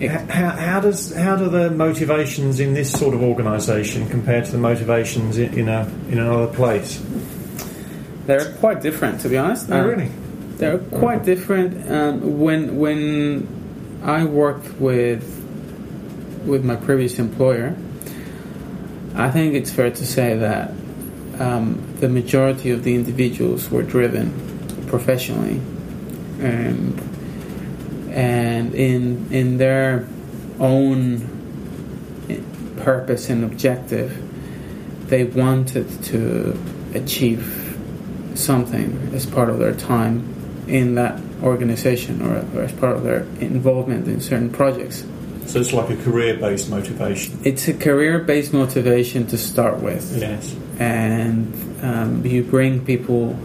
Yeah. 0.00 0.24
How, 0.26 0.56
how 0.56 0.80
does 0.80 1.14
how 1.14 1.36
do 1.36 1.50
the 1.50 1.70
motivations 1.70 2.60
in 2.60 2.72
this 2.72 2.90
sort 2.90 3.14
of 3.14 3.22
organisation 3.22 4.08
compare 4.08 4.42
to 4.42 4.50
the 4.50 4.58
motivations 4.58 5.38
in, 5.38 5.52
in 5.56 5.68
a 5.68 5.86
in 6.08 6.18
another 6.18 6.52
place? 6.52 6.98
They're 8.26 8.52
quite 8.54 8.80
different 8.82 9.20
to 9.20 9.28
be 9.28 9.36
honest 9.36 9.70
Oh, 9.70 9.80
Um, 9.80 9.86
really? 9.86 10.10
They're 10.58 10.78
quite 10.78 11.24
different. 11.24 11.90
Um, 11.90 12.38
when 12.40 12.76
when 12.78 13.48
I 14.04 14.24
worked 14.24 14.80
with 14.80 15.24
with 16.46 16.64
my 16.64 16.76
previous 16.76 17.18
employer, 17.18 17.74
I 19.16 19.30
think 19.30 19.54
it's 19.54 19.70
fair 19.72 19.90
to 19.90 20.06
say 20.06 20.36
that 20.38 20.70
um, 21.40 21.82
the 22.00 22.08
majority 22.08 22.70
of 22.70 22.84
the 22.84 22.94
individuals 22.94 23.68
were 23.70 23.82
driven 23.82 24.30
professionally, 24.86 25.60
and 26.40 27.00
and 28.12 28.74
in 28.74 29.26
in 29.32 29.58
their 29.58 30.06
own 30.60 31.20
purpose 32.76 33.28
and 33.28 33.42
objective, 33.44 34.16
they 35.08 35.24
wanted 35.24 35.86
to 36.04 36.56
achieve 36.94 37.42
something 38.34 39.10
as 39.12 39.26
part 39.26 39.48
of 39.50 39.58
their 39.58 39.74
time 39.74 40.22
in 40.68 40.94
that 40.94 41.20
organization 41.42 42.22
or, 42.22 42.44
or 42.54 42.62
as 42.62 42.72
part 42.72 42.96
of 42.96 43.02
their 43.02 43.20
involvement 43.40 44.08
in 44.08 44.20
certain 44.20 44.50
projects. 44.50 45.04
So 45.46 45.60
it's 45.60 45.72
like 45.72 45.90
a 45.90 45.96
career-based 45.96 46.70
motivation. 46.70 47.38
It's 47.44 47.68
a 47.68 47.74
career-based 47.74 48.52
motivation 48.52 49.26
to 49.26 49.36
start 49.36 49.80
with. 49.80 50.18
Yes. 50.18 50.56
And 50.78 51.52
um, 51.84 52.24
you 52.24 52.42
bring 52.42 52.84
people 52.84 53.38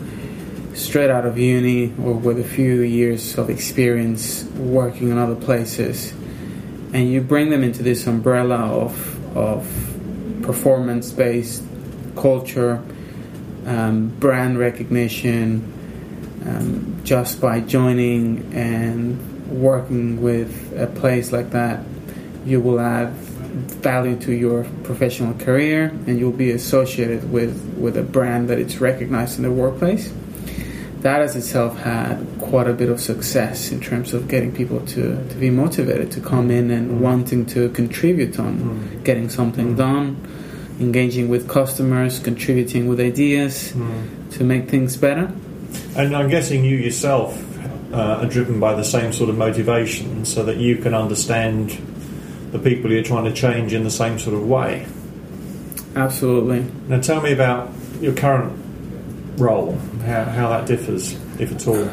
straight 0.74 1.10
out 1.10 1.26
of 1.26 1.38
uni 1.38 1.94
or 2.02 2.14
with 2.14 2.40
a 2.40 2.44
few 2.44 2.82
years 2.82 3.38
of 3.38 3.50
experience 3.50 4.46
working 4.56 5.10
in 5.10 5.18
other 5.18 5.36
places, 5.36 6.14
and 6.94 7.12
you 7.12 7.20
bring 7.20 7.50
them 7.50 7.64
into 7.64 7.84
this 7.84 8.08
umbrella 8.08 8.56
of 8.56 9.36
of 9.36 9.68
performance-based 10.42 11.64
culture, 12.16 12.82
um, 13.70 14.10
brand 14.20 14.58
recognition, 14.58 15.62
um, 16.46 17.02
just 17.04 17.40
by 17.40 17.60
joining 17.60 18.52
and 18.54 19.52
working 19.62 20.22
with 20.22 20.74
a 20.78 20.88
place 20.88 21.32
like 21.32 21.52
that, 21.52 21.84
you 22.46 22.60
will 22.60 22.80
add 22.80 23.14
value 23.82 24.16
to 24.22 24.32
your 24.32 24.64
professional 24.84 25.34
career 25.36 25.86
and 26.08 26.20
you'll 26.20 26.32
be 26.32 26.52
associated 26.52 27.32
with, 27.32 27.76
with 27.78 27.96
a 27.98 28.04
brand 28.04 28.50
that 28.50 28.58
it's 28.58 28.82
recognized 28.82 29.38
in 29.38 29.44
the 29.44 29.52
workplace. 29.52 30.12
That 31.02 31.22
has 31.22 31.36
itself 31.36 31.78
had 31.78 32.26
quite 32.40 32.68
a 32.68 32.74
bit 32.74 32.90
of 32.90 33.00
success 33.00 33.72
in 33.72 33.80
terms 33.80 34.14
of 34.14 34.28
getting 34.28 34.54
people 34.54 34.80
to, 34.88 35.30
to 35.30 35.36
be 35.36 35.50
motivated 35.50 36.12
to 36.14 36.22
come 36.22 36.52
in 36.52 36.72
and 36.72 36.92
mm. 36.92 37.00
wanting 37.00 37.46
to 37.48 37.70
contribute 37.70 38.40
on 38.40 38.58
mm. 38.58 39.04
getting 39.04 39.30
something 39.30 39.76
mm. 39.76 39.78
done, 39.78 40.18
engaging 40.80 41.30
with 41.30 41.48
customers, 41.48 42.20
contributing 42.20 42.88
with 42.88 43.00
ideas 43.00 43.74
mm. 43.74 44.32
to 44.38 44.44
make 44.44 44.70
things 44.70 44.98
better. 44.98 45.32
And 45.96 46.16
I'm 46.16 46.30
guessing 46.30 46.64
you 46.64 46.76
yourself 46.76 47.38
uh, 47.94 48.22
are 48.22 48.26
driven 48.26 48.60
by 48.60 48.74
the 48.74 48.84
same 48.84 49.12
sort 49.14 49.30
of 49.30 49.38
motivation 49.38 50.26
so 50.26 50.44
that 50.44 50.58
you 50.58 50.78
can 50.78 50.94
understand 50.94 51.72
the 52.52 52.60
people 52.60 52.92
you're 52.92 53.04
trying 53.04 53.26
to 53.26 53.34
change 53.34 53.74
in 53.74 53.84
the 53.84 53.92
same 53.92 54.20
sort 54.20 54.36
of 54.36 54.48
way. 54.48 54.86
Absolutely. 55.96 56.66
Now, 56.88 57.00
tell 57.02 57.22
me 57.22 57.34
about 57.34 57.70
your 58.00 58.14
current 58.14 58.54
role, 59.38 59.78
how, 60.06 60.26
how 60.26 60.50
that 60.50 60.66
differs, 60.66 61.14
if 61.40 61.52
at 61.52 61.68
all. 61.68 61.90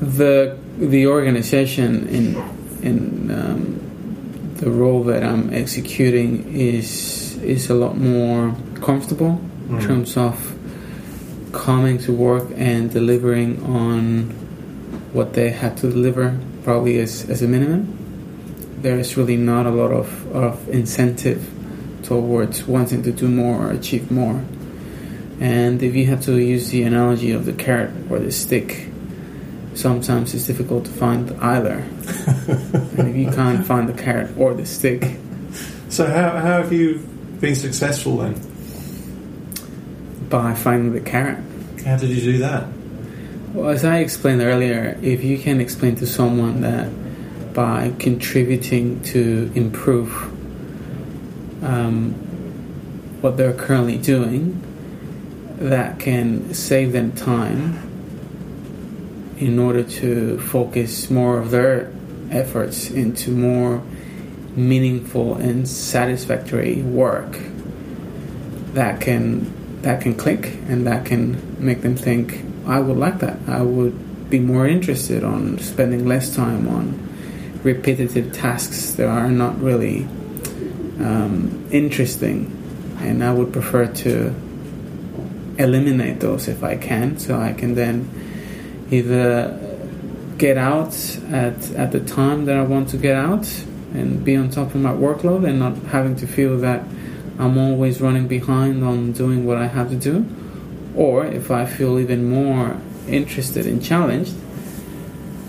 The 0.00 0.58
the 0.78 1.06
organization 1.06 2.06
in 2.08 2.36
in 2.82 3.30
um, 3.30 4.54
the 4.56 4.70
role 4.70 5.02
that 5.04 5.22
I'm 5.22 5.52
executing 5.52 6.54
is 6.54 7.35
is 7.42 7.70
a 7.70 7.74
lot 7.74 7.96
more 7.96 8.54
comfortable 8.76 9.40
mm. 9.68 9.80
in 9.80 9.86
terms 9.86 10.16
of 10.16 10.56
coming 11.52 11.98
to 11.98 12.12
work 12.12 12.48
and 12.56 12.90
delivering 12.90 13.62
on 13.64 14.24
what 15.12 15.32
they 15.32 15.50
had 15.50 15.76
to 15.78 15.90
deliver, 15.90 16.38
probably 16.64 16.98
as, 16.98 17.28
as 17.30 17.42
a 17.42 17.48
minimum. 17.48 17.92
There 18.82 18.98
is 18.98 19.16
really 19.16 19.36
not 19.36 19.66
a 19.66 19.70
lot 19.70 19.90
of, 19.90 20.26
of 20.32 20.68
incentive 20.68 21.50
towards 22.02 22.64
wanting 22.64 23.02
to 23.02 23.12
do 23.12 23.28
more 23.28 23.66
or 23.66 23.70
achieve 23.70 24.10
more. 24.10 24.44
And 25.40 25.82
if 25.82 25.94
you 25.94 26.06
have 26.06 26.22
to 26.24 26.38
use 26.38 26.68
the 26.68 26.82
analogy 26.82 27.32
of 27.32 27.46
the 27.46 27.52
carrot 27.52 27.90
or 28.10 28.18
the 28.18 28.32
stick, 28.32 28.88
sometimes 29.74 30.34
it's 30.34 30.46
difficult 30.46 30.84
to 30.84 30.90
find 30.90 31.30
either. 31.40 31.72
and 32.98 33.08
if 33.08 33.16
you 33.16 33.30
can't 33.30 33.66
find 33.66 33.88
the 33.88 34.02
carrot 34.02 34.36
or 34.38 34.54
the 34.54 34.66
stick. 34.66 35.18
So, 35.88 36.06
how, 36.06 36.30
how 36.30 36.62
have 36.62 36.72
you 36.72 37.06
been 37.40 37.54
successful 37.54 38.18
then? 38.18 38.34
By 40.28 40.54
finding 40.54 40.92
the 40.92 41.00
carrot. 41.00 41.38
How 41.84 41.96
did 41.96 42.10
you 42.10 42.20
do 42.20 42.38
that? 42.38 42.66
Well, 43.52 43.70
as 43.70 43.84
I 43.84 43.98
explained 43.98 44.42
earlier, 44.42 44.98
if 45.02 45.22
you 45.22 45.38
can 45.38 45.60
explain 45.60 45.96
to 45.96 46.06
someone 46.06 46.60
that 46.62 46.90
by 47.54 47.92
contributing 47.98 49.02
to 49.02 49.50
improve 49.54 50.12
um, 51.64 52.12
what 53.22 53.36
they're 53.36 53.54
currently 53.54 53.96
doing, 53.98 54.62
that 55.58 55.98
can 55.98 56.52
save 56.52 56.92
them 56.92 57.12
time 57.12 57.82
in 59.38 59.58
order 59.58 59.82
to 59.82 60.38
focus 60.40 61.10
more 61.10 61.38
of 61.38 61.50
their 61.50 61.92
efforts 62.30 62.90
into 62.90 63.30
more 63.30 63.82
meaningful 64.56 65.34
and 65.34 65.68
satisfactory 65.68 66.82
work 66.82 67.38
that 68.72 69.00
can 69.00 69.52
that 69.82 70.00
can 70.00 70.14
click 70.14 70.46
and 70.68 70.86
that 70.86 71.04
can 71.04 71.64
make 71.64 71.82
them 71.82 71.94
think 71.94 72.44
I 72.66 72.80
would 72.80 72.96
like 72.96 73.20
that. 73.20 73.38
I 73.46 73.62
would 73.62 74.28
be 74.28 74.40
more 74.40 74.66
interested 74.66 75.22
on 75.22 75.58
spending 75.58 76.06
less 76.06 76.34
time 76.34 76.66
on 76.68 77.06
repetitive 77.62 78.32
tasks 78.32 78.92
that 78.92 79.08
are 79.08 79.30
not 79.30 79.60
really 79.60 80.02
um, 80.98 81.68
interesting. 81.70 82.52
And 82.98 83.22
I 83.22 83.32
would 83.32 83.52
prefer 83.52 83.86
to 83.86 84.34
eliminate 85.58 86.20
those 86.20 86.48
if 86.48 86.64
I 86.64 86.76
can, 86.76 87.18
so 87.18 87.38
I 87.38 87.52
can 87.52 87.74
then 87.74 88.10
either 88.90 89.62
get 90.38 90.58
out 90.58 90.94
at, 91.28 91.70
at 91.72 91.92
the 91.92 92.00
time 92.00 92.46
that 92.46 92.56
I 92.56 92.62
want 92.62 92.88
to 92.90 92.96
get 92.96 93.16
out 93.16 93.48
and 93.94 94.24
be 94.24 94.36
on 94.36 94.50
top 94.50 94.74
of 94.74 94.80
my 94.80 94.92
workload 94.92 95.46
and 95.48 95.58
not 95.58 95.76
having 95.90 96.16
to 96.16 96.26
feel 96.26 96.58
that 96.58 96.82
I'm 97.38 97.58
always 97.58 98.00
running 98.00 98.28
behind 98.28 98.82
on 98.82 99.12
doing 99.12 99.46
what 99.46 99.58
I 99.58 99.66
have 99.66 99.90
to 99.90 99.96
do. 99.96 100.26
Or 100.94 101.26
if 101.26 101.50
I 101.50 101.66
feel 101.66 101.98
even 101.98 102.28
more 102.28 102.80
interested 103.06 103.66
and 103.66 103.82
challenged, 103.82 104.34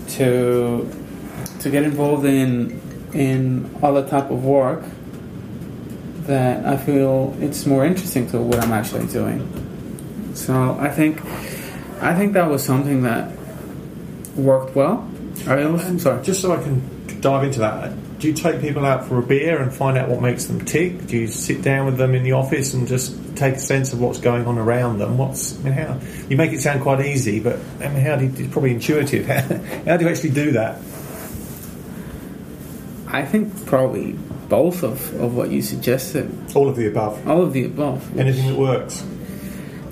to 0.08 0.90
to 1.60 1.70
get 1.70 1.82
involved 1.82 2.24
in 2.24 2.80
in 3.12 3.74
other 3.82 4.06
type 4.06 4.30
of 4.30 4.44
work 4.44 4.84
that 6.26 6.64
I 6.66 6.76
feel 6.76 7.34
it's 7.40 7.64
more 7.66 7.84
interesting 7.84 8.28
to 8.30 8.38
what 8.38 8.62
I'm 8.62 8.72
actually 8.72 9.06
doing. 9.06 9.40
So 10.34 10.76
I 10.78 10.90
think 10.90 11.24
I 12.00 12.14
think 12.14 12.34
that 12.34 12.48
was 12.48 12.62
something 12.62 13.02
that 13.02 13.32
worked 14.36 14.76
well. 14.76 15.08
Sorry. 15.36 16.22
Just 16.22 16.42
so 16.42 16.52
I 16.52 16.62
can 16.62 17.20
dive 17.20 17.44
into 17.44 17.60
that, 17.60 17.92
do 18.18 18.28
you 18.28 18.34
take 18.34 18.60
people 18.60 18.84
out 18.84 19.06
for 19.06 19.18
a 19.18 19.22
beer 19.22 19.60
and 19.60 19.72
find 19.72 19.96
out 19.96 20.08
what 20.08 20.20
makes 20.20 20.46
them 20.46 20.64
tick? 20.64 21.06
Do 21.06 21.16
you 21.16 21.28
sit 21.28 21.62
down 21.62 21.86
with 21.86 21.98
them 21.98 22.14
in 22.14 22.24
the 22.24 22.32
office 22.32 22.74
and 22.74 22.88
just 22.88 23.36
take 23.36 23.54
a 23.54 23.60
sense 23.60 23.92
of 23.92 24.00
what's 24.00 24.18
going 24.18 24.46
on 24.46 24.58
around 24.58 24.98
them? 24.98 25.16
What's 25.18 25.58
I 25.60 25.62
mean, 25.62 25.72
how 25.74 26.00
you 26.28 26.36
make 26.36 26.52
it 26.52 26.60
sound 26.60 26.82
quite 26.82 27.04
easy, 27.04 27.38
but 27.38 27.60
I 27.80 27.88
mean, 27.88 28.00
how 28.00 28.16
do 28.16 28.24
you, 28.24 28.32
it's 28.36 28.52
probably 28.52 28.72
intuitive. 28.72 29.26
How, 29.28 29.40
how 29.40 29.96
do 29.96 30.04
you 30.04 30.10
actually 30.10 30.30
do 30.30 30.52
that? 30.52 30.76
I 33.06 33.24
think 33.24 33.66
probably 33.66 34.12
both 34.48 34.82
of, 34.82 35.14
of 35.20 35.36
what 35.36 35.50
you 35.50 35.62
suggested. 35.62 36.30
All 36.54 36.68
of 36.68 36.76
the 36.76 36.88
above. 36.88 37.26
All 37.28 37.42
of 37.42 37.52
the 37.52 37.64
above. 37.64 38.18
Anything 38.18 38.48
that 38.48 38.58
works. 38.58 39.04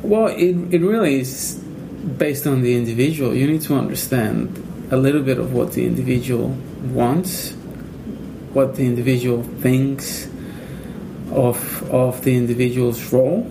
Well, 0.02 0.26
it, 0.28 0.54
it 0.74 0.80
really 0.80 1.20
is 1.20 1.54
based 2.18 2.46
on 2.46 2.62
the 2.62 2.76
individual. 2.76 3.34
You 3.34 3.46
need 3.46 3.62
to 3.62 3.74
understand 3.74 4.62
a 4.90 4.96
little 4.96 5.22
bit 5.22 5.38
of 5.38 5.52
what 5.52 5.72
the 5.72 5.86
individual 5.86 6.56
wants, 6.84 7.55
what 8.56 8.74
the 8.74 8.86
individual 8.86 9.42
thinks 9.60 10.26
of 11.30 11.58
of 11.90 12.24
the 12.24 12.34
individual's 12.34 13.12
role. 13.12 13.42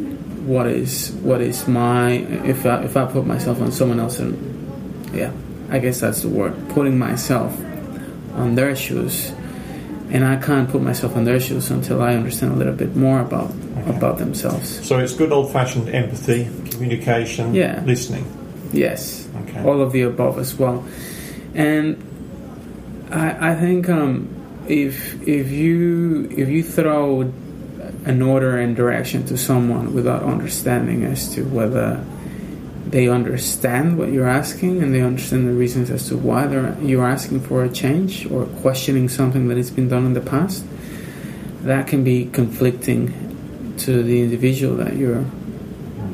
What 0.50 0.66
is 0.66 1.12
what 1.22 1.42
is 1.42 1.68
my 1.68 2.14
if 2.54 2.66
I, 2.66 2.84
if 2.84 2.98
I 2.98 3.06
put 3.06 3.26
myself 3.28 3.62
on 3.62 3.72
someone 3.72 4.00
else 4.00 4.18
and 4.20 4.34
yeah, 5.14 5.32
I 5.70 5.78
guess 5.78 6.00
that's 6.00 6.24
the 6.24 6.30
word. 6.30 6.54
Putting 6.70 6.98
myself 6.98 7.54
on 8.34 8.56
their 8.56 8.76
shoes 8.76 9.32
and 10.10 10.26
I 10.26 10.38
can't 10.38 10.68
put 10.68 10.82
myself 10.82 11.16
on 11.16 11.24
their 11.24 11.40
shoes 11.40 11.70
until 11.70 12.02
I 12.02 12.16
understand 12.16 12.54
a 12.54 12.56
little 12.56 12.74
bit 12.74 12.96
more 12.96 13.22
about 13.22 13.52
okay. 13.52 13.96
about 13.96 14.18
themselves. 14.18 14.88
So 14.88 14.98
it's 14.98 15.14
good 15.14 15.32
old 15.32 15.54
fashioned 15.54 15.88
empathy, 15.90 16.50
communication, 16.72 17.54
yeah. 17.54 17.84
listening. 17.86 18.26
Yes, 18.74 19.30
okay. 19.44 19.64
all 19.64 19.82
of 19.82 19.92
the 19.92 20.02
above 20.02 20.40
as 20.40 20.56
well. 20.56 20.84
And 21.54 22.02
I, 23.12 23.52
I 23.52 23.56
think 23.56 23.88
um, 23.88 24.35
if 24.68 25.28
if 25.28 25.52
you 25.52 26.28
if 26.32 26.50
you 26.50 26.64
throw 26.64 27.22
an 28.06 28.22
order 28.22 28.58
and 28.58 28.76
direction 28.76 29.26
to 29.26 29.38
someone 29.38 29.94
without 29.94 30.24
understanding 30.24 31.04
as 31.04 31.34
to 31.34 31.44
whether 31.44 32.04
they 32.88 33.10
understand 33.10 33.98
what 33.98 34.12
you're 34.12 34.28
asking 34.28 34.82
and 34.82 34.94
they 34.94 35.02
understand 35.02 35.48
the 35.48 35.54
reasons 35.54 35.90
as 35.90 36.08
to 36.08 36.16
why 36.16 36.48
you're 36.82 37.06
asking 37.06 37.42
for 37.42 37.64
a 37.64 37.70
change 37.70 38.30
or 38.32 38.46
questioning 38.62 39.10
something 39.10 39.48
that 39.48 39.58
has 39.58 39.72
been 39.72 39.90
done 39.90 40.06
in 40.06 40.14
the 40.14 40.22
past, 40.22 40.64
that 41.64 41.88
can 41.88 42.04
be 42.04 42.26
conflicting 42.26 43.76
to 43.80 44.04
the 44.04 44.22
individual 44.22 44.78
that 44.78 44.96
you're 44.96 45.26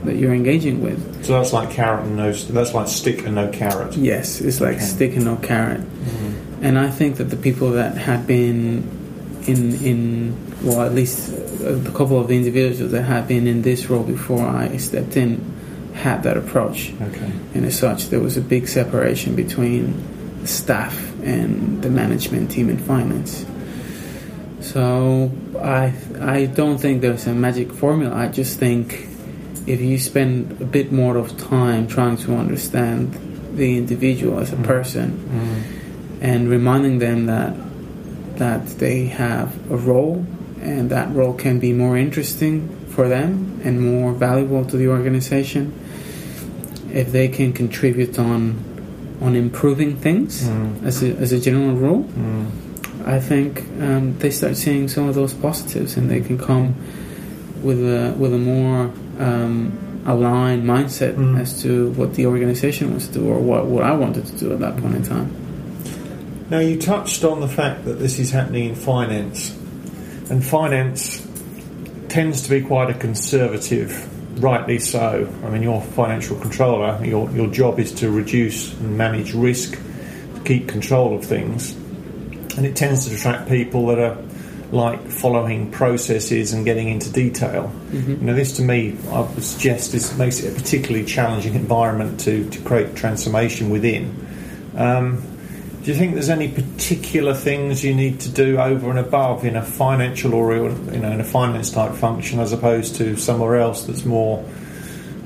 that 0.06 0.16
you're 0.16 0.34
engaging 0.34 0.82
with. 0.82 1.26
So 1.26 1.34
that's 1.34 1.54
like 1.54 1.70
carrot 1.70 2.06
and 2.06 2.18
no. 2.18 2.32
That's 2.34 2.74
like 2.74 2.88
stick 2.88 3.26
and 3.26 3.36
no 3.36 3.50
carrot. 3.50 3.96
Yes, 3.96 4.42
it's 4.42 4.60
like 4.60 4.78
okay. 4.78 4.86
stick 4.86 5.16
and 5.16 5.26
no 5.26 5.36
carrot. 5.36 5.82
Mm-hmm. 5.82 6.31
And 6.62 6.78
I 6.78 6.90
think 6.92 7.18
that 7.18 7.26
the 7.26 7.38
people 7.38 7.72
that 7.72 7.98
had 7.98 8.28
been 8.28 8.84
in 9.48 9.74
in 9.84 10.36
well, 10.64 10.82
at 10.82 10.94
least 10.94 11.32
a 11.64 11.92
couple 11.94 12.20
of 12.20 12.28
the 12.28 12.36
individuals 12.38 12.92
that 12.92 13.04
had 13.04 13.28
been 13.28 13.48
in 13.48 13.64
this 13.64 13.90
role 13.90 14.04
before 14.04 14.46
I 14.46 14.78
stepped 14.78 15.18
in 15.18 15.42
had 15.96 16.24
that 16.24 16.38
approach. 16.38 16.94
Okay. 17.02 17.32
And 17.54 17.66
as 17.66 17.78
such, 17.78 18.10
there 18.10 18.20
was 18.20 18.38
a 18.38 18.42
big 18.42 18.68
separation 18.68 19.36
between 19.36 20.46
staff 20.46 20.96
and 21.24 21.82
the 21.84 21.90
management 21.90 22.52
team 22.52 22.70
in 22.70 22.78
finance. 22.78 23.46
So 24.62 25.32
I 25.60 25.94
I 26.20 26.46
don't 26.46 26.78
think 26.78 27.02
there's 27.02 27.28
a 27.28 27.34
magic 27.34 27.72
formula. 27.74 28.16
I 28.16 28.28
just 28.28 28.60
think 28.60 29.08
if 29.68 29.82
you 29.82 29.98
spend 30.00 30.62
a 30.62 30.66
bit 30.66 30.92
more 30.92 31.18
of 31.18 31.38
time 31.38 31.88
trying 31.88 32.18
to 32.18 32.36
understand 32.36 33.14
the 33.56 33.78
individual 33.78 34.40
as 34.40 34.54
a 34.54 34.56
Mm. 34.56 34.64
person 34.64 35.08
Mm. 35.12 35.81
And 36.22 36.50
reminding 36.50 37.00
them 37.00 37.26
that 37.26 37.54
that 38.38 38.66
they 38.80 39.06
have 39.08 39.48
a 39.72 39.76
role 39.78 40.26
and 40.62 40.90
that 40.90 41.12
role 41.14 41.34
can 41.34 41.60
be 41.60 41.74
more 41.74 41.98
interesting 41.98 42.68
for 42.90 43.08
them 43.10 43.60
and 43.64 43.82
more 43.82 44.12
valuable 44.14 44.64
to 44.66 44.78
the 44.78 44.88
organization 44.88 45.74
if 46.94 47.12
they 47.12 47.28
can 47.28 47.54
contribute 47.54 48.18
on 48.20 48.56
on 49.22 49.36
improving 49.36 49.96
things 49.98 50.44
Mm. 50.48 50.84
as 50.86 51.04
a, 51.04 51.10
as 51.18 51.32
a 51.32 51.40
general 51.40 51.76
rule 51.76 52.04
Mm. 52.04 52.46
I 53.06 53.20
think 53.20 53.64
um, 53.82 54.16
they 54.20 54.30
start 54.30 54.56
seeing 54.58 54.88
some 54.88 55.08
of 55.10 55.16
those 55.16 55.34
positives, 55.34 55.98
and 55.98 56.08
they 56.10 56.22
can 56.22 56.38
come 56.38 56.76
with 57.64 57.80
a 57.80 58.14
with 58.18 58.34
a 58.34 58.38
more 58.38 58.92
um, 59.20 59.72
aligned 60.06 60.64
mindset 60.64 61.16
Mm. 61.16 61.40
as 61.42 61.62
to 61.64 61.90
what 61.98 62.14
the 62.14 62.26
organization 62.28 62.92
wants 62.92 63.08
to 63.08 63.14
do, 63.20 63.26
or 63.28 63.40
what, 63.40 63.66
what 63.66 63.84
I 63.84 63.94
wanted 63.96 64.26
to 64.28 64.36
do 64.38 64.54
at 64.54 64.60
that 64.60 64.78
point 64.78 64.96
in 64.96 65.04
time. 65.04 65.30
Now, 66.52 66.60
you 66.60 66.78
touched 66.78 67.24
on 67.24 67.40
the 67.40 67.48
fact 67.48 67.86
that 67.86 67.94
this 67.94 68.20
is 68.20 68.30
happening 68.30 68.68
in 68.68 68.76
finance, 68.76 69.52
and 70.30 70.44
finance 70.44 71.26
tends 72.10 72.42
to 72.42 72.50
be 72.50 72.60
quite 72.60 72.90
a 72.90 72.94
conservative, 72.94 74.44
rightly 74.44 74.78
so. 74.78 75.34
I 75.46 75.50
mean, 75.50 75.64
you're 75.64 75.78
a 75.78 75.82
financial 75.82 76.38
controller, 76.38 77.02
your, 77.06 77.32
your 77.32 77.48
job 77.48 77.80
is 77.80 77.94
to 77.94 78.12
reduce 78.12 78.74
and 78.74 78.98
manage 78.98 79.34
risk, 79.34 79.80
to 80.36 80.42
keep 80.44 80.68
control 80.68 81.16
of 81.16 81.24
things, 81.24 81.72
and 82.58 82.66
it 82.66 82.76
tends 82.76 83.08
to 83.08 83.16
attract 83.16 83.48
people 83.48 83.88
that 83.88 84.00
are 84.00 84.18
like 84.74 85.08
following 85.08 85.72
processes 85.72 86.52
and 86.52 86.66
getting 86.66 86.90
into 86.90 87.10
detail. 87.14 87.72
You 87.94 88.26
know, 88.26 88.34
this 88.34 88.58
to 88.58 88.62
me, 88.62 88.98
I 89.10 89.22
would 89.22 89.42
suggest, 89.42 89.94
this 89.94 90.18
makes 90.18 90.42
it 90.42 90.52
a 90.52 90.56
particularly 90.62 91.06
challenging 91.06 91.56
environment 91.56 92.20
to, 92.22 92.50
to 92.50 92.62
create 92.64 92.98
transformation 92.98 93.70
within. 93.70 94.28
Um, 94.76 95.31
do 95.84 95.92
you 95.92 95.98
think 95.98 96.14
there's 96.14 96.30
any 96.30 96.48
particular 96.48 97.34
things 97.34 97.84
you 97.84 97.96
need 97.96 98.20
to 98.20 98.30
do 98.30 98.60
over 98.60 98.90
and 98.92 99.00
above 99.00 99.44
in 99.44 99.56
a 99.56 99.64
financial 99.64 100.36
or 100.36 100.54
you 100.54 101.00
know 101.00 101.12
in 101.12 101.20
a 101.20 101.24
finance 101.24 101.72
type 101.72 101.94
function 101.94 102.40
as 102.40 102.54
opposed 102.54 102.96
to 102.98 103.16
somewhere 103.16 103.58
else 103.58 103.86
that's 103.86 104.06
more 104.06 104.46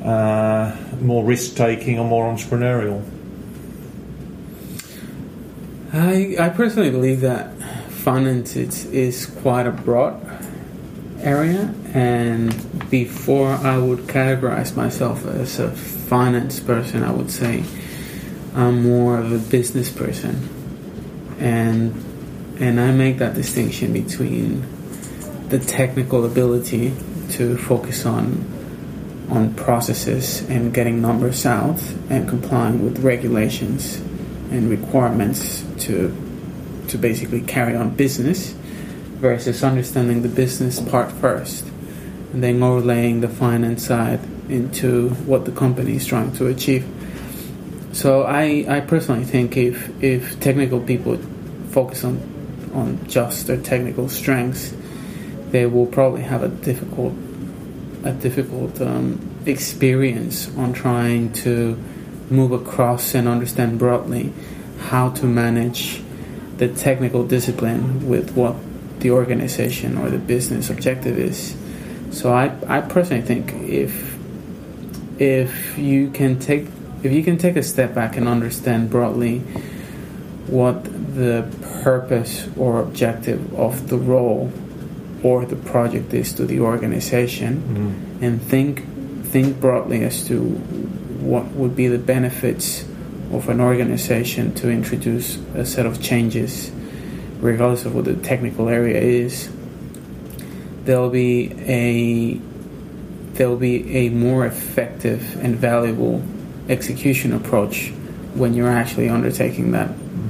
uh, 0.04 0.76
more 1.02 1.26
risk 1.26 1.56
taking 1.56 2.00
or 2.00 2.06
more 2.06 2.32
entrepreneurial? 2.32 3.04
I, 5.92 6.36
I 6.40 6.50
personally 6.50 6.92
believe 6.92 7.22
that 7.22 7.58
finance 7.90 8.56
is, 8.56 8.86
is 8.86 9.26
quite 9.26 9.66
a 9.66 9.72
broad 9.72 10.22
area, 11.20 11.74
and 11.94 12.90
before 12.90 13.50
I 13.50 13.78
would 13.78 14.00
categorize 14.02 14.76
myself 14.76 15.26
as 15.26 15.60
a 15.60 15.72
finance 15.72 16.60
person, 16.60 17.04
I 17.04 17.12
would 17.12 17.32
say 17.32 17.64
I'm 18.56 18.84
more 18.84 19.18
of 19.18 19.32
a 19.32 19.38
business 19.38 19.92
person, 19.92 20.50
and 21.40 21.94
and 22.60 22.80
I 22.80 22.92
make 22.92 23.18
that 23.18 23.34
distinction 23.34 23.92
between 23.92 24.64
the 25.50 25.60
technical 25.60 26.26
ability 26.26 26.94
to 27.32 27.58
focus 27.58 28.06
on 28.06 28.46
on 29.30 29.54
processes 29.56 30.48
and 30.50 30.74
getting 30.74 31.02
numbers 31.02 31.46
out 31.46 31.82
and 32.10 32.30
complying 32.30 32.84
with 32.84 33.00
regulations 33.00 33.98
and 34.52 34.70
requirements 34.70 35.66
to 35.80 36.16
to 36.88 36.98
basically 36.98 37.42
carry 37.42 37.76
on 37.76 37.90
business 37.96 38.52
versus 39.20 39.64
understanding 39.64 40.22
the 40.22 40.30
business 40.30 40.80
part 40.80 41.12
first 41.12 41.66
and 42.32 42.44
then 42.44 42.62
overlaying 42.62 43.22
the 43.22 43.30
finance 43.30 43.86
side 43.88 44.20
into 44.50 45.10
what 45.26 45.46
the 45.46 45.52
company 45.52 45.96
is 45.96 46.06
trying 46.06 46.32
to 46.34 46.48
achieve. 46.48 46.86
So 47.96 48.24
I, 48.24 48.66
I 48.68 48.82
personally 48.82 49.24
think 49.24 49.56
if 49.56 49.90
if 50.04 50.38
technical 50.42 50.82
people 50.82 51.18
focus 51.70 52.04
on 52.04 52.20
on 52.74 53.08
just 53.08 53.48
their 53.48 53.56
technical 53.56 54.10
strengths, 54.10 54.74
they 55.52 55.66
will 55.66 55.86
probably 55.86 56.24
have 56.24 56.44
a 56.44 56.50
difficult 56.50 57.14
a 58.04 58.12
difficult 58.12 58.82
um, 58.82 59.18
experience 59.46 60.54
on 60.58 60.74
trying 60.74 61.32
to 61.46 61.82
move 62.30 62.52
across 62.52 63.16
and 63.16 63.30
understand 63.30 63.80
broadly 63.80 64.34
how 64.90 65.12
to 65.12 65.26
manage 65.26 66.04
the 66.58 66.68
technical 66.68 67.26
discipline 67.26 68.10
with 68.10 68.36
what 68.36 68.58
the 69.00 69.12
organization 69.12 69.98
or 69.98 70.10
the 70.10 70.18
business 70.18 70.70
objective 70.70 71.18
is. 71.18 71.56
So 72.12 72.34
I, 72.34 72.52
I 72.68 72.82
personally 72.82 73.24
think 73.24 73.54
if 73.54 74.18
if 75.18 75.78
you 75.78 76.10
can 76.12 76.38
take 76.40 76.68
if 77.06 77.12
you 77.12 77.24
can 77.24 77.38
take 77.38 77.56
a 77.56 77.64
step 77.64 77.94
back 77.94 78.18
and 78.18 78.28
understand 78.28 78.90
broadly 78.90 79.40
what 80.48 80.84
the 81.16 81.48
purpose 81.84 82.48
or 82.58 82.80
objective 82.80 83.54
of 83.54 83.90
the 83.90 83.98
role 83.98 84.52
or 85.24 85.46
the 85.46 85.56
project 85.56 86.14
is 86.14 86.34
to 86.34 86.46
the 86.46 86.60
organization 86.60 87.58
mm-hmm. 87.58 88.24
and 88.24 88.42
think 88.42 88.84
think 89.26 89.60
broadly 89.60 90.04
as 90.04 90.28
to 90.28 90.42
what 90.42 91.46
would 91.52 91.76
be 91.76 91.88
the 91.88 91.98
benefits 91.98 92.84
of 93.32 93.50
an 93.50 93.60
organization 93.60 94.54
to 94.54 94.70
introduce 94.70 95.38
a 95.56 95.66
set 95.66 95.86
of 95.86 96.02
changes 96.02 96.72
regardless 97.40 97.86
of 97.86 97.96
what 97.96 98.06
the 98.06 98.16
technical 98.16 98.70
area 98.70 99.00
is 99.00 99.50
there'll 100.86 101.10
be 101.10 101.52
a 101.66 102.36
there'll 103.34 103.58
be 103.58 103.96
a 103.96 104.10
more 104.10 104.46
effective 104.46 105.36
and 105.44 105.56
valuable 105.56 106.24
execution 106.70 107.34
approach 107.34 107.92
when 108.34 108.54
you're 108.54 108.70
actually 108.70 109.10
undertaking 109.10 109.72
that 109.72 109.90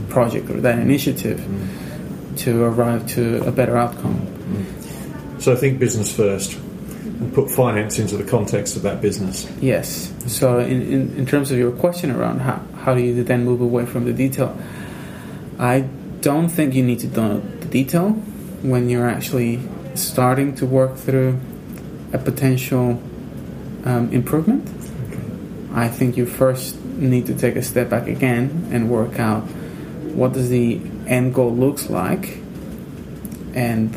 project 0.09 0.49
or 0.49 0.61
that 0.61 0.79
initiative 0.79 1.43
to 2.37 2.63
arrive 2.63 3.07
to 3.07 3.43
a 3.45 3.51
better 3.51 3.77
outcome 3.77 4.35
So 5.39 5.55
think 5.55 5.79
business 5.79 6.15
first 6.15 6.53
and 6.55 7.33
put 7.33 7.49
finance 7.49 7.99
into 7.99 8.17
the 8.17 8.23
context 8.23 8.75
of 8.75 8.81
that 8.81 9.01
business. 9.01 9.49
Yes. 9.61 10.13
So, 10.27 10.59
in, 10.59 10.81
in, 10.81 11.17
in 11.17 11.25
terms 11.25 11.51
of 11.51 11.57
your 11.57 11.71
question 11.71 12.11
around 12.11 12.39
how, 12.39 12.61
how 12.77 12.93
do 12.93 13.01
you 13.01 13.23
then 13.23 13.45
move 13.45 13.61
away 13.61 13.85
from 13.85 14.05
the 14.05 14.13
detail, 14.13 14.57
I 15.59 15.81
don't 16.21 16.49
think 16.49 16.73
you 16.73 16.83
need 16.83 16.99
to 16.99 17.07
know 17.07 17.39
the 17.39 17.67
detail 17.67 18.09
when 18.63 18.89
you're 18.89 19.07
actually 19.07 19.61
starting 19.93 20.55
to 20.55 20.65
work 20.65 20.95
through 20.97 21.39
a 22.11 22.17
potential 22.17 23.01
um, 23.85 24.09
improvement. 24.11 24.67
I 25.75 25.89
think 25.89 26.15
you 26.15 26.25
first 26.25 26.81
need 26.83 27.25
to 27.25 27.35
take 27.35 27.57
a 27.57 27.61
step 27.61 27.89
back 27.89 28.07
again 28.07 28.69
and 28.71 28.89
work 28.89 29.19
out 29.19 29.41
what 30.15 30.31
does 30.31 30.49
the 30.49 30.79
end 31.05 31.35
goal 31.35 31.53
looks 31.53 31.89
like 31.89 32.37
and 33.53 33.93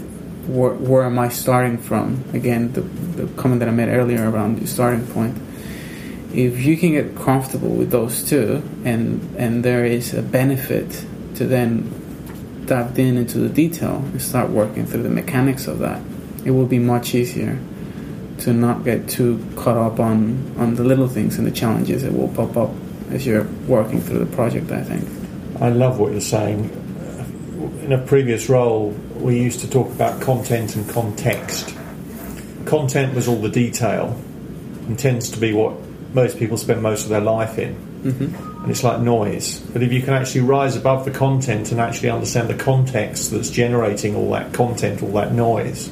where, 0.49 0.75
where 0.75 1.05
am 1.05 1.21
I 1.21 1.29
starting 1.29 1.79
from? 1.79 2.25
Again, 2.33 2.73
the, 2.73 2.81
the 2.81 3.33
comment 3.41 3.61
that 3.61 3.69
I 3.69 3.73
made 3.73 3.91
earlier 3.91 4.29
around 4.29 4.59
the 4.59 4.67
starting 4.67 5.07
point. 5.07 5.39
If 6.35 6.65
you 6.65 6.77
can 6.77 6.93
get 6.93 7.15
comfortable 7.17 7.71
with 7.71 7.91
those 7.91 8.29
two, 8.29 8.63
and 8.85 9.37
and 9.37 9.65
there 9.65 9.85
is 9.85 10.13
a 10.13 10.23
benefit 10.23 11.07
to 11.37 11.47
then 11.47 12.65
dive 12.67 12.99
in 12.99 13.17
into 13.17 13.39
the 13.39 13.49
detail 13.49 13.97
and 13.97 14.21
start 14.21 14.51
working 14.51 14.85
through 14.85 15.05
the 15.05 15.09
mechanics 15.09 15.67
of 15.67 15.79
that, 15.79 16.03
it 16.45 16.51
will 16.51 16.67
be 16.67 16.79
much 16.79 17.15
easier 17.15 17.59
to 18.39 18.53
not 18.53 18.85
get 18.85 19.09
too 19.09 19.45
caught 19.57 19.77
up 19.77 20.01
on 20.01 20.55
on 20.59 20.75
the 20.75 20.85
little 20.85 21.09
things 21.09 21.39
and 21.39 21.47
the 21.47 21.51
challenges 21.51 22.03
that 22.03 22.13
will 22.13 22.29
pop 22.29 22.57
up 22.57 22.71
as 23.11 23.27
you're 23.27 23.45
working 23.67 24.01
through 24.01 24.21
the 24.21 24.37
project. 24.37 24.71
I 24.71 24.83
think. 24.83 25.09
I 25.61 25.71
love 25.71 25.99
what 25.99 26.13
you're 26.13 26.21
saying. 26.21 26.71
In 27.83 27.93
a 27.93 27.99
previous 27.99 28.49
role, 28.49 28.91
we 29.17 29.41
used 29.41 29.61
to 29.61 29.71
talk 29.71 29.89
about 29.89 30.21
content 30.21 30.77
and 30.77 30.89
context. 30.89 31.75
Content 32.65 33.15
was 33.15 33.27
all 33.27 33.41
the 33.41 33.49
detail 33.49 34.17
and 34.87 34.99
tends 34.99 35.31
to 35.31 35.41
be 35.41 35.53
what 35.53 35.75
most 36.15 36.39
people 36.39 36.57
spend 36.57 36.83
most 36.83 37.05
of 37.05 37.09
their 37.09 37.21
life 37.21 37.59
in. 37.59 37.75
Mm-hmm. 38.03 38.63
And 38.63 38.71
it's 38.71 38.85
like 38.85 39.01
noise. 39.01 39.61
But 39.61 39.83
if 39.83 39.93
you 39.93 40.03
can 40.03 40.15
actually 40.15 40.43
rise 40.43 40.77
above 40.77 41.05
the 41.05 41.11
content 41.11 41.73
and 41.73 41.81
actually 41.81 42.11
understand 42.11 42.49
the 42.49 42.55
context 42.55 43.31
that's 43.31 43.51
generating 43.51 44.15
all 44.15 44.31
that 44.33 44.53
content, 44.53 45.03
all 45.03 45.13
that 45.13 45.33
noise, 45.33 45.91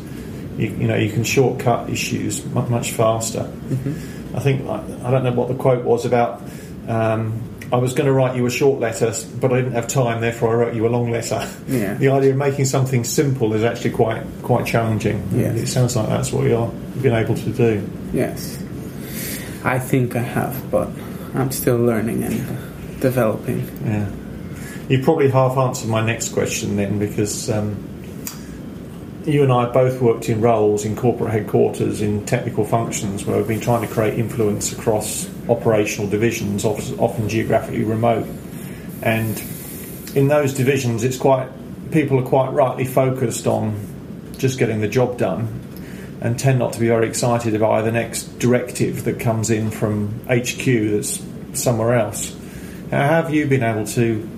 you, 0.57 0.69
you 0.69 0.87
know, 0.87 0.97
you 0.97 1.11
can 1.11 1.25
shortcut 1.25 1.91
issues 1.91 2.45
much, 2.47 2.69
much 2.69 2.93
faster. 2.93 3.51
I 4.35 4.41
think, 4.41 4.69
I 4.69 5.11
don't 5.11 5.25
know 5.25 5.33
what 5.33 5.49
the 5.49 5.55
quote 5.55 5.85
was 5.85 6.05
about. 6.05 6.43
Um, 6.89 7.43
I 7.73 7.77
was 7.77 7.95
going 7.95 8.07
to 8.07 8.13
write 8.13 8.37
you 8.37 8.47
a 8.47 8.51
short 8.51 8.79
letter, 8.79 9.13
but 9.41 9.53
I 9.53 9.57
didn't 9.57 9.73
have 9.73 9.89
time. 9.89 10.21
Therefore, 10.21 10.51
I 10.51 10.55
wrote 10.55 10.75
you 10.75 10.87
a 10.87 10.89
long 10.89 11.11
letter. 11.11 11.49
Yeah. 11.67 11.95
the 11.95 12.09
idea 12.09 12.31
of 12.31 12.37
making 12.37 12.67
something 12.67 13.03
simple 13.03 13.55
is 13.55 13.65
actually 13.65 13.91
quite 13.91 14.23
quite 14.43 14.67
challenging. 14.67 15.29
Yes. 15.33 15.57
It 15.57 15.67
sounds 15.67 15.97
like 15.97 16.09
that's 16.09 16.33
what 16.33 16.47
you're 16.47 16.73
you've 16.95 17.03
been 17.03 17.15
able 17.15 17.35
to 17.35 17.51
do. 17.51 17.89
Yes. 18.13 18.63
I 19.65 19.81
think 19.81 20.15
I 20.15 20.21
have, 20.21 20.71
but 20.71 20.89
I'm 21.35 21.51
still 21.51 21.79
learning 21.79 22.23
and 22.23 23.01
developing. 23.01 23.67
Yeah. 23.85 24.09
You 24.89 25.03
probably 25.03 25.29
half 25.29 25.57
answered 25.57 25.89
my 25.89 26.07
next 26.07 26.29
question 26.29 26.77
then, 26.77 27.01
because 27.01 27.51
um, 27.51 27.77
you 29.27 29.43
and 29.43 29.53
I 29.53 29.67
both 29.67 30.01
worked 30.01 30.29
in 30.29 30.41
roles 30.41 30.85
in 30.85 30.95
corporate 30.95 31.33
headquarters 31.33 32.01
in 32.01 32.25
technical 32.27 32.65
functions 32.65 33.25
where 33.25 33.37
we've 33.37 33.49
been 33.49 33.61
trying 33.61 33.87
to 33.87 33.93
create 33.93 34.19
influence 34.19 34.73
across 34.73 35.29
operational 35.49 36.09
divisions, 36.09 36.65
often 36.65 37.29
geographically 37.29 37.83
remote. 37.83 38.27
And 39.03 39.43
in 40.15 40.29
those 40.29 40.55
divisions, 40.55 41.03
it's 41.03 41.19
quite 41.19 41.49
people 41.91 42.19
are 42.19 42.27
quite 42.27 42.53
rightly 42.53 42.85
focused 42.85 43.47
on 43.47 44.33
just 44.39 44.59
getting 44.59 44.81
the 44.81 44.89
job 44.89 45.19
done 45.19 45.63
and 46.21 46.39
tend 46.39 46.59
not 46.59 46.73
to 46.75 46.81
be 46.81 46.89
very 46.89 47.09
excited 47.09 47.55
about 47.55 47.85
the 47.85 47.93
next 47.93 48.39
directive 48.39 49.05
that 49.05 49.21
comes 49.21 49.51
in 49.51 49.71
from 49.71 50.09
HQ 50.29 50.65
that's 50.65 51.23
somewhere 51.53 51.95
else. 51.95 52.35
How 52.91 53.09
have 53.09 53.35
you 53.35 53.47
been 53.47 53.63
able 53.63 53.87
to 53.87 54.29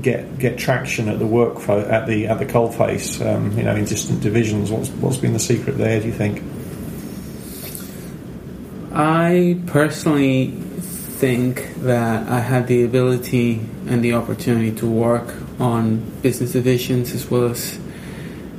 get 0.00 0.38
get 0.38 0.58
traction 0.58 1.08
at 1.08 1.18
the 1.18 1.26
work 1.26 1.58
fo- 1.58 1.80
at 1.80 2.06
the 2.06 2.26
at 2.26 2.38
the 2.38 2.46
coalface, 2.46 3.24
um, 3.24 3.56
you 3.56 3.64
know, 3.64 3.74
in 3.74 3.84
distant 3.84 4.20
divisions? 4.22 4.70
What's 4.70 4.88
what's 4.90 5.18
been 5.18 5.32
the 5.32 5.38
secret 5.38 5.78
there? 5.78 6.00
Do 6.00 6.06
you 6.06 6.12
think? 6.12 6.42
I 8.94 9.58
personally 9.66 10.48
think 10.48 11.74
that 11.82 12.28
I 12.28 12.40
had 12.40 12.66
the 12.66 12.82
ability 12.84 13.60
and 13.86 14.02
the 14.02 14.14
opportunity 14.14 14.72
to 14.72 14.86
work 14.90 15.34
on 15.60 15.98
business 16.20 16.52
divisions 16.52 17.14
as 17.14 17.30
well 17.30 17.46
as 17.46 17.78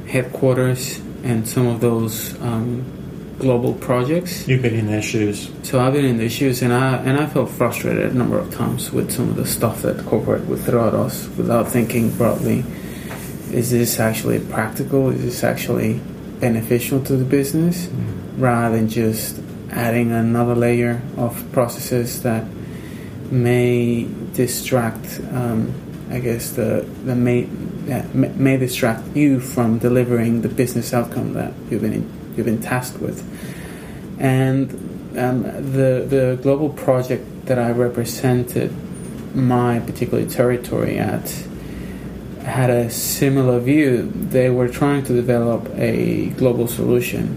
headquarters 0.08 1.00
and 1.24 1.48
some 1.48 1.67
of 1.67 1.82
those 1.82 2.39
um, 2.41 3.02
global 3.39 3.74
projects. 3.74 4.48
You've 4.48 4.62
been 4.62 4.76
in 4.76 4.88
their 4.88 5.02
shoes. 5.02 5.52
So 5.63 5.80
I've 5.80 5.93
been 5.93 6.06
in 6.06 6.17
their 6.17 6.30
shoes, 6.30 6.62
and 6.62 6.74
I 6.74 6.98
and 6.98 7.17
I 7.17 7.26
felt 7.26 7.50
frustrated 7.50 8.12
a 8.12 8.15
number 8.15 8.38
of 8.38 8.54
times 8.54 8.91
with 8.91 9.12
some 9.12 9.30
of 9.30 9.36
the 9.36 9.46
stuff 9.46 9.82
that 9.82 10.06
corporate 10.06 10.46
would 10.46 10.60
throw 10.60 10.88
at 10.88 10.93
us 10.93 11.28
without 11.38 11.67
thinking 11.67 12.15
broadly. 12.17 12.63
Is 13.52 13.72
this 13.72 14.00
actually 14.00 14.39
practical? 14.39 15.10
Is 15.10 15.24
this 15.24 15.43
actually 15.43 16.00
beneficial 16.39 17.04
to 17.04 17.15
the 17.15 17.26
business, 17.26 17.86
mm. 17.86 18.41
rather 18.41 18.76
than 18.76 18.89
just 18.89 19.39
adding 19.72 20.12
another 20.12 20.56
layer 20.56 21.02
of 21.17 21.43
processes 21.52 22.22
that 22.24 22.46
may 23.32 24.08
distract? 24.34 25.19
Um, 25.32 25.74
I 26.10 26.19
guess 26.19 26.52
the 26.52 26.86
the 27.06 27.15
may 27.15 27.48
may 28.13 28.58
distract 28.58 29.15
you 29.15 29.39
from 29.39 29.80
delivering 29.80 30.41
the 30.41 30.50
business 30.50 30.93
outcome 30.93 31.34
that 31.34 31.54
you've 31.69 31.82
been 31.82 31.93
in, 31.93 32.10
you've 32.36 32.46
been 32.46 32.62
tasked 32.62 33.00
with. 33.00 33.22
And 34.19 34.72
um, 35.17 35.43
the 35.43 36.06
the 36.08 36.39
global 36.41 36.69
project 36.69 37.46
that 37.46 37.60
I 37.60 37.72
represented 37.72 38.74
my 39.36 39.80
particular 39.80 40.26
territory 40.26 40.98
at 40.98 41.30
had 42.46 42.69
a 42.69 42.89
similar 42.89 43.60
view. 43.60 44.12
They 44.13 44.50
were 44.50 44.67
trying 44.67 45.04
to 45.06 45.13
develop 45.13 45.69
a 45.78 46.28
global 46.32 46.67
solution 46.67 47.36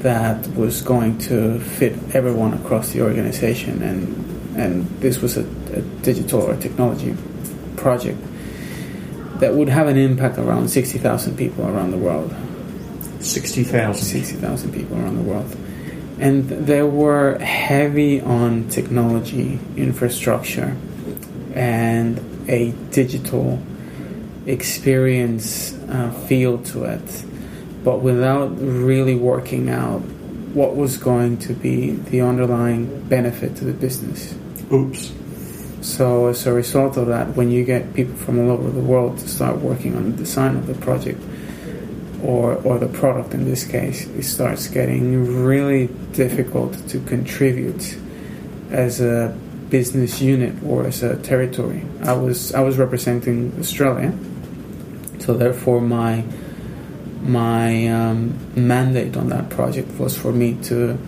that 0.00 0.46
was 0.48 0.82
going 0.82 1.18
to 1.18 1.58
fit 1.60 1.94
everyone 2.14 2.54
across 2.54 2.92
the 2.92 3.02
organization, 3.02 3.82
and 3.82 4.56
and 4.56 4.86
this 5.00 5.20
was 5.20 5.36
a, 5.36 5.42
a 5.74 5.82
digital 6.02 6.42
or 6.42 6.56
technology 6.56 7.14
project 7.76 8.18
that 9.40 9.54
would 9.54 9.68
have 9.68 9.86
an 9.86 9.98
impact 9.98 10.38
around 10.38 10.68
60,000 10.68 11.36
people 11.36 11.66
around 11.66 11.90
the 11.90 11.98
world. 11.98 12.34
60,000? 13.26 14.04
60,000 14.04 14.72
people 14.72 14.96
around 14.96 15.16
the 15.16 15.22
world. 15.22 15.56
And 16.18 16.48
they 16.48 16.82
were 16.82 17.38
heavy 17.38 18.20
on 18.20 18.68
technology, 18.68 19.58
infrastructure, 19.76 20.76
and 21.54 22.20
a 22.48 22.70
digital 22.90 23.60
experience 24.46 25.74
uh, 25.88 26.10
feel 26.26 26.58
to 26.58 26.84
it, 26.84 27.24
but 27.84 28.00
without 28.00 28.48
really 28.58 29.14
working 29.14 29.68
out 29.68 30.00
what 30.54 30.74
was 30.74 30.96
going 30.96 31.36
to 31.36 31.52
be 31.52 31.90
the 31.90 32.20
underlying 32.22 33.02
benefit 33.08 33.56
to 33.56 33.64
the 33.64 33.72
business. 33.72 34.34
Oops. 34.72 35.12
So 35.82 36.28
as 36.28 36.46
a 36.46 36.52
result 36.52 36.96
of 36.96 37.08
that, 37.08 37.36
when 37.36 37.50
you 37.50 37.64
get 37.64 37.94
people 37.94 38.16
from 38.16 38.38
all 38.38 38.50
over 38.50 38.70
the 38.70 38.80
world 38.80 39.18
to 39.18 39.28
start 39.28 39.58
working 39.58 39.94
on 39.96 40.12
the 40.12 40.16
design 40.16 40.56
of 40.56 40.66
the 40.66 40.74
project 40.74 41.20
or 42.22 42.54
or 42.64 42.78
the 42.78 42.88
product 42.88 43.34
in 43.34 43.44
this 43.44 43.64
case, 43.64 44.06
it 44.06 44.22
starts 44.22 44.68
getting 44.68 45.44
really 45.44 45.88
difficult 46.12 46.74
to 46.88 47.00
contribute 47.00 47.98
as 48.70 49.00
a 49.00 49.36
business 49.70 50.20
unit 50.20 50.54
or 50.64 50.86
as 50.86 51.02
a 51.02 51.16
territory. 51.16 51.84
I 52.02 52.12
was 52.12 52.54
I 52.54 52.60
was 52.60 52.78
representing 52.78 53.52
Australia, 53.58 54.12
so 55.18 55.34
therefore 55.34 55.80
my 55.80 56.24
my 57.22 57.88
um, 57.88 58.38
mandate 58.54 59.16
on 59.16 59.28
that 59.30 59.50
project 59.50 59.98
was 59.98 60.16
for 60.16 60.32
me 60.32 60.56
to 60.64 60.98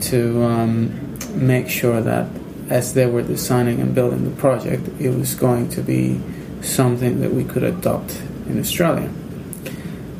to 0.00 0.42
um, 0.42 1.18
make 1.34 1.68
sure 1.68 2.00
that 2.00 2.28
as 2.68 2.94
they 2.94 3.06
were 3.06 3.22
designing 3.22 3.80
and 3.80 3.94
building 3.94 4.24
the 4.24 4.36
project, 4.36 4.88
it 5.00 5.10
was 5.10 5.34
going 5.34 5.68
to 5.70 5.82
be 5.82 6.20
something 6.62 7.20
that 7.20 7.32
we 7.32 7.44
could 7.44 7.62
adopt 7.62 8.20
in 8.46 8.58
Australia. 8.58 9.10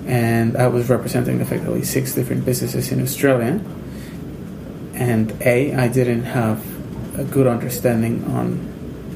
And 0.06 0.56
I 0.56 0.68
was 0.68 0.88
representing 0.88 1.40
effectively 1.40 1.82
six 1.82 2.14
different 2.14 2.44
businesses 2.44 2.92
in 2.92 3.02
Australia. 3.02 3.60
And 4.94 5.32
A, 5.42 5.74
I 5.74 5.88
didn't 5.88 6.24
have 6.24 6.64
a 7.18 7.24
good 7.24 7.46
understanding 7.46 8.24
on 8.24 8.58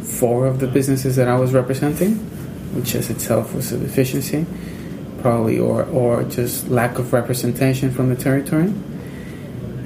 four 0.03 0.47
of 0.47 0.59
the 0.59 0.67
businesses 0.67 1.17
that 1.17 1.29
I 1.29 1.37
was 1.39 1.53
representing, 1.53 2.17
which 2.75 2.95
as 2.95 3.09
itself 3.09 3.55
was 3.55 3.73
a 3.73 3.79
deficiency, 3.79 4.45
probably, 5.23 5.59
or, 5.59 5.85
or 5.85 6.25
just 6.25 6.69
lack 6.69 6.99
of 6.99 7.13
representation 7.13 7.91
from 7.91 8.09
the 8.09 8.17
territory. 8.17 8.73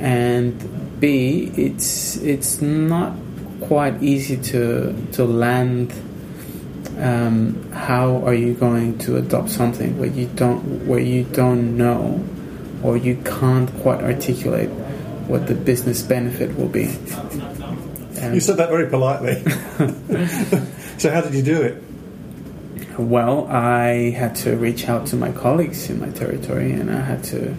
And 0.01 1.01
B, 1.01 1.53
it's 1.57 2.17
it's 2.19 2.61
not 2.61 3.15
quite 3.61 4.03
easy 4.03 4.37
to 4.37 4.95
to 5.13 5.25
land. 5.25 5.93
Um, 6.99 7.71
how 7.73 8.25
are 8.25 8.35
you 8.35 8.55
going 8.55 8.99
to 9.01 9.17
adopt 9.17 9.51
something 9.51 9.99
where 9.99 10.09
you 10.09 10.27
don't 10.27 10.87
where 10.87 11.01
you 11.01 11.25
don't 11.25 11.77
know 11.77 12.25
or 12.83 12.97
you 12.97 13.17
can't 13.25 13.73
quite 13.81 14.01
articulate 14.03 14.71
what 15.27 15.47
the 15.47 15.55
business 15.55 16.03
benefit 16.03 16.57
will 16.57 16.69
be? 16.69 16.97
you 18.33 18.41
said 18.41 18.57
that 18.57 18.69
very 18.69 18.89
politely. 18.89 19.43
so 20.99 21.11
how 21.11 21.21
did 21.21 21.35
you 21.35 21.43
do 21.43 21.63
it? 21.63 21.83
Well, 22.99 23.49
I 23.49 24.11
had 24.11 24.37
to 24.37 24.57
reach 24.57 24.89
out 24.89 25.07
to 25.09 25.17
my 25.17 25.33
colleagues 25.33 25.91
in 25.91 26.01
my 26.01 26.11
territory, 26.11 26.73
and 26.73 26.91
I 26.91 27.01
had 27.01 27.25
to 27.25 27.57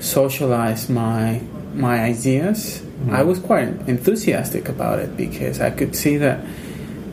socialize 0.00 0.88
my 0.88 1.40
my 1.74 2.02
ideas 2.02 2.80
mm. 2.80 3.12
I 3.12 3.22
was 3.22 3.38
quite 3.38 3.68
enthusiastic 3.86 4.68
about 4.68 4.98
it 4.98 5.16
because 5.16 5.60
I 5.60 5.70
could 5.70 5.94
see 5.94 6.16
that 6.16 6.44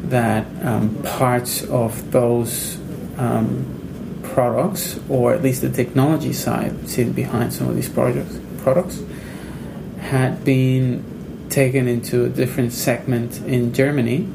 that 0.10 0.46
um, 0.66 0.96
parts 1.04 1.64
of 1.66 2.12
those 2.12 2.78
um, 3.18 4.20
products, 4.24 5.00
or 5.10 5.34
at 5.34 5.42
least 5.42 5.62
the 5.62 5.70
technology 5.70 6.34
side 6.34 6.90
sitting 6.90 7.14
behind 7.14 7.54
some 7.54 7.68
of 7.70 7.76
these 7.76 7.90
projects, 7.90 8.40
products, 8.60 9.02
had 10.00 10.44
been 10.44 11.04
taken 11.50 11.88
into 11.88 12.26
a 12.26 12.30
different 12.30 12.74
segment 12.74 13.40
in 13.42 13.74
Germany, 13.74 14.28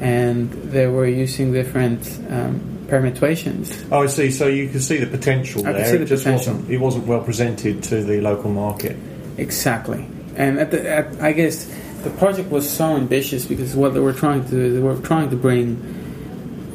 and 0.00 0.50
they 0.52 0.86
were 0.86 1.06
using 1.06 1.52
different 1.52 2.20
um, 2.30 2.86
permutations. 2.88 3.84
Oh, 3.90 4.02
I 4.02 4.06
see. 4.06 4.30
So 4.30 4.46
you 4.46 4.68
can 4.68 4.80
see 4.80 4.98
the 4.98 5.06
potential 5.06 5.66
I 5.66 5.72
there. 5.72 5.84
see 5.86 5.96
the 5.96 6.02
it 6.04 6.06
just 6.06 6.24
potential. 6.24 6.54
wasn't. 6.54 6.70
It 6.70 6.78
wasn't 6.78 7.06
well 7.06 7.22
presented 7.22 7.82
to 7.84 8.02
the 8.02 8.20
local 8.20 8.50
market. 8.50 8.96
Exactly 9.36 10.06
and 10.36 10.58
at 10.58 10.70
the, 10.70 10.88
at, 10.88 11.20
I 11.20 11.32
guess 11.32 11.70
the 12.04 12.10
project 12.10 12.50
was 12.50 12.68
so 12.68 12.96
ambitious 12.96 13.46
because 13.46 13.74
what 13.74 13.94
they 13.94 14.00
were 14.00 14.12
trying 14.12 14.44
to 14.44 14.50
do, 14.50 14.74
they 14.74 14.80
were 14.80 14.96
trying 14.98 15.30
to 15.30 15.36
bring 15.36 15.76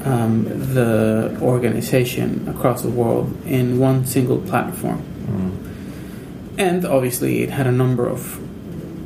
um, 0.03 0.45
the 0.73 1.37
organization 1.41 2.47
across 2.47 2.81
the 2.81 2.89
world 2.89 3.35
in 3.45 3.79
one 3.79 4.05
single 4.05 4.39
platform. 4.39 5.01
Mm. 5.27 6.59
And 6.59 6.85
obviously, 6.85 7.43
it 7.43 7.49
had 7.49 7.67
a 7.67 7.71
number 7.71 8.07
of 8.07 8.37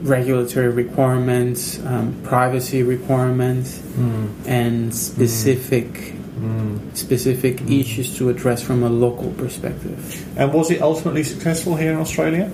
regulatory 0.08 0.70
requirements, 0.70 1.80
um, 1.86 2.20
privacy 2.24 2.84
requirements, 2.84 3.80
mm. 3.80 4.48
and 4.48 4.94
specific. 4.94 5.88
Mm. 6.34 6.98
Specific 6.98 7.62
issues 7.70 8.18
to 8.18 8.30
address 8.30 8.62
from 8.62 8.84
a 8.84 8.90
local 8.90 9.32
perspective. 9.32 9.98
And 10.38 10.52
was 10.52 10.72
it 10.72 10.82
ultimately 10.82 11.24
successful 11.24 11.76
here 11.76 11.92
in 11.92 11.98
Australia? 11.98 12.52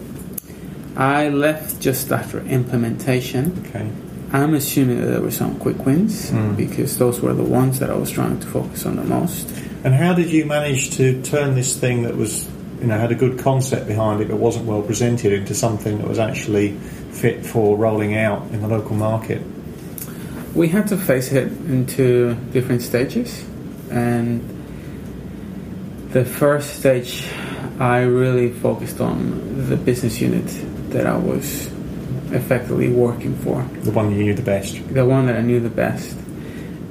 I 0.95 1.29
left 1.29 1.79
just 1.79 2.11
after 2.11 2.39
implementation. 2.41 3.63
Okay. 3.67 3.89
I'm 4.31 4.53
assuming 4.53 5.01
that 5.01 5.07
there 5.07 5.21
were 5.21 5.31
some 5.31 5.57
quick 5.57 5.85
wins 5.85 6.29
mm. 6.29 6.55
because 6.55 6.97
those 6.97 7.19
were 7.19 7.33
the 7.33 7.43
ones 7.43 7.79
that 7.79 7.89
I 7.89 7.95
was 7.95 8.11
trying 8.11 8.39
to 8.39 8.47
focus 8.47 8.85
on 8.85 8.95
the 8.97 9.03
most. 9.03 9.49
And 9.83 9.93
how 9.93 10.13
did 10.13 10.29
you 10.31 10.45
manage 10.45 10.91
to 10.97 11.21
turn 11.23 11.55
this 11.55 11.75
thing 11.75 12.03
that 12.03 12.15
was, 12.15 12.47
you 12.79 12.87
know, 12.87 12.97
had 12.97 13.11
a 13.11 13.15
good 13.15 13.39
concept 13.39 13.87
behind 13.87 14.21
it 14.21 14.27
but 14.27 14.37
wasn't 14.37 14.65
well 14.65 14.81
presented 14.83 15.33
into 15.33 15.55
something 15.55 15.97
that 15.97 16.07
was 16.07 16.19
actually 16.19 16.73
fit 17.11 17.45
for 17.45 17.75
rolling 17.75 18.15
out 18.17 18.43
in 18.51 18.61
the 18.61 18.67
local 18.67 18.95
market? 18.95 19.41
We 20.53 20.67
had 20.67 20.87
to 20.89 20.97
face 20.97 21.31
it 21.31 21.47
into 21.47 22.35
different 22.51 22.81
stages, 22.81 23.45
and 23.89 24.41
The 26.09 26.25
first 26.25 26.79
stage, 26.79 27.23
I 27.79 27.99
really 27.99 28.49
focused 28.49 28.99
on 28.99 29.69
the 29.69 29.77
business 29.77 30.19
unit 30.19 30.49
that 30.89 31.05
I 31.05 31.17
was 31.17 31.67
effectively 32.31 32.89
working 32.89 33.35
for. 33.37 33.63
The 33.83 33.91
one 33.91 34.11
you 34.11 34.23
knew 34.23 34.33
the 34.33 34.41
best. 34.41 34.87
The 34.93 35.05
one 35.05 35.25
that 35.27 35.35
I 35.35 35.41
knew 35.41 35.59
the 35.59 35.69
best, 35.69 36.17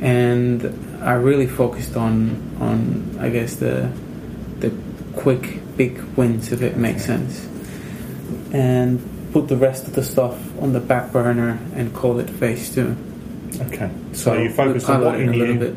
and 0.00 0.62
I 1.02 1.14
really 1.14 1.46
focused 1.46 1.96
on 1.96 2.56
on 2.60 3.18
I 3.20 3.28
guess 3.28 3.56
the 3.56 3.90
the 4.60 4.72
quick 5.16 5.60
big 5.76 6.00
wins 6.16 6.52
if 6.52 6.62
it 6.62 6.76
makes 6.76 7.04
sense, 7.04 7.46
and 8.52 9.00
put 9.32 9.48
the 9.48 9.56
rest 9.56 9.86
of 9.86 9.94
the 9.94 10.02
stuff 10.02 10.36
on 10.60 10.72
the 10.72 10.80
back 10.80 11.12
burner 11.12 11.58
and 11.74 11.94
call 11.94 12.18
it 12.18 12.28
phase 12.28 12.74
two. 12.74 12.96
Okay, 13.60 13.90
so, 14.12 14.34
so 14.34 14.34
you 14.34 14.50
focused 14.50 14.88
on 14.88 15.04
what 15.04 15.18
you 15.18 15.26
knew, 15.26 15.72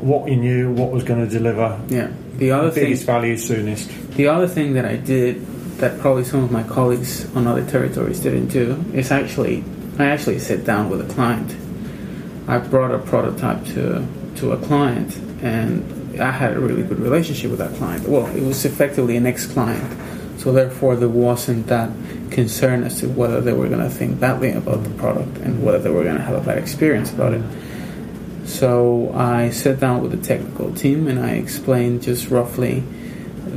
what 0.00 0.28
you 0.28 0.36
knew, 0.36 0.72
what 0.72 0.90
was 0.90 1.04
going 1.04 1.20
to 1.20 1.30
deliver. 1.30 1.80
Yeah, 1.88 2.10
the 2.36 2.50
other 2.50 2.70
the 2.70 2.80
biggest 2.80 3.04
thing, 3.04 3.14
value 3.14 3.36
soonest. 3.36 3.90
The 4.16 4.28
other 4.28 4.46
thing 4.46 4.74
that 4.74 4.84
I 4.84 4.96
did 4.96 5.46
that 5.82 5.98
probably 5.98 6.22
some 6.22 6.44
of 6.44 6.52
my 6.52 6.62
colleagues 6.62 7.26
on 7.34 7.44
other 7.48 7.66
territories 7.66 8.20
didn't 8.20 8.46
do 8.46 8.82
is 8.94 9.10
actually 9.10 9.64
I 9.98 10.06
actually 10.06 10.38
sat 10.38 10.64
down 10.64 10.88
with 10.88 11.00
a 11.00 11.12
client. 11.12 11.56
I 12.46 12.58
brought 12.58 12.92
a 12.92 12.98
prototype 12.98 13.64
to 13.74 14.06
to 14.36 14.52
a 14.52 14.56
client 14.58 15.16
and 15.42 16.20
I 16.20 16.30
had 16.30 16.56
a 16.56 16.60
really 16.60 16.84
good 16.84 17.00
relationship 17.00 17.50
with 17.50 17.58
that 17.58 17.74
client. 17.74 18.08
Well, 18.08 18.26
it 18.28 18.42
was 18.42 18.64
effectively 18.64 19.16
an 19.16 19.26
ex-client, 19.26 20.38
so 20.38 20.52
therefore 20.52 20.94
there 20.94 21.08
wasn't 21.08 21.66
that 21.66 21.90
concern 22.30 22.84
as 22.84 23.00
to 23.00 23.08
whether 23.08 23.40
they 23.40 23.52
were 23.52 23.66
going 23.66 23.80
to 23.80 23.90
think 23.90 24.20
badly 24.20 24.52
about 24.52 24.84
the 24.84 24.90
product 24.90 25.38
and 25.38 25.64
whether 25.64 25.80
they 25.80 25.90
were 25.90 26.04
going 26.04 26.16
to 26.16 26.22
have 26.22 26.36
a 26.36 26.46
bad 26.46 26.58
experience 26.58 27.12
about 27.12 27.32
it. 27.32 27.42
So 28.44 29.12
I 29.14 29.50
sat 29.50 29.80
down 29.80 30.00
with 30.00 30.12
the 30.12 30.24
technical 30.24 30.72
team 30.74 31.08
and 31.08 31.18
I 31.18 31.30
explained 31.32 32.02
just 32.02 32.30
roughly 32.30 32.84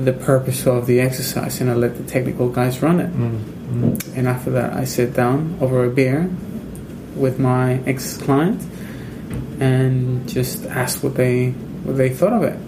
the 0.04 0.14
purpose 0.14 0.68
of 0.68 0.88
the 0.88 1.00
exercise 1.00 1.62
and 1.62 1.70
I 1.70 1.74
let 1.74 1.96
the 1.96 2.04
technical 2.04 2.50
guys 2.50 2.82
run 2.82 3.00
it. 3.00 3.12
Mm-hmm. 3.12 4.20
And 4.20 4.28
after 4.28 4.52
that, 4.52 4.74
I 4.74 4.84
sit 4.84 5.14
down 5.14 5.58
over 5.62 5.86
a 5.86 5.90
beer 5.90 6.30
with 7.16 7.40
my 7.40 7.80
ex 7.86 8.18
client 8.18 8.62
and 9.60 10.28
just 10.28 10.66
ask 10.66 11.02
what 11.02 11.16
they 11.16 11.52
what 11.86 11.98
they 11.98 12.10
thought 12.10 12.34
of 12.34 12.44
it 12.44 12.60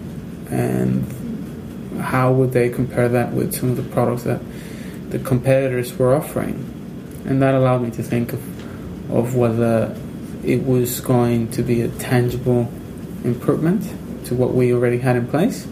and 0.50 2.00
how 2.00 2.32
would 2.32 2.52
they 2.52 2.70
compare 2.70 3.08
that 3.08 3.32
with 3.32 3.54
some 3.54 3.70
of 3.70 3.76
the 3.76 3.82
products 3.82 4.22
that 4.22 4.40
the 5.10 5.18
competitors 5.18 5.96
were 5.98 6.14
offering. 6.14 6.64
And 7.26 7.42
that 7.42 7.54
allowed 7.54 7.82
me 7.82 7.90
to 7.90 8.02
think 8.02 8.32
of, 8.32 9.10
of 9.12 9.34
whether 9.34 9.94
it 10.44 10.64
was 10.64 11.00
going 11.00 11.50
to 11.50 11.62
be 11.62 11.82
a 11.82 11.88
tangible 11.88 12.72
improvement 13.24 13.82
to 14.26 14.34
what 14.34 14.54
we 14.54 14.72
already 14.72 14.98
had 14.98 15.16
in 15.16 15.26
place 15.26 15.66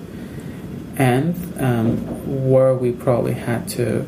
and 0.97 1.35
um, 1.63 2.51
where 2.51 2.75
we 2.75 2.93
probably 2.93 3.35
had 3.35 3.69
to 3.69 4.07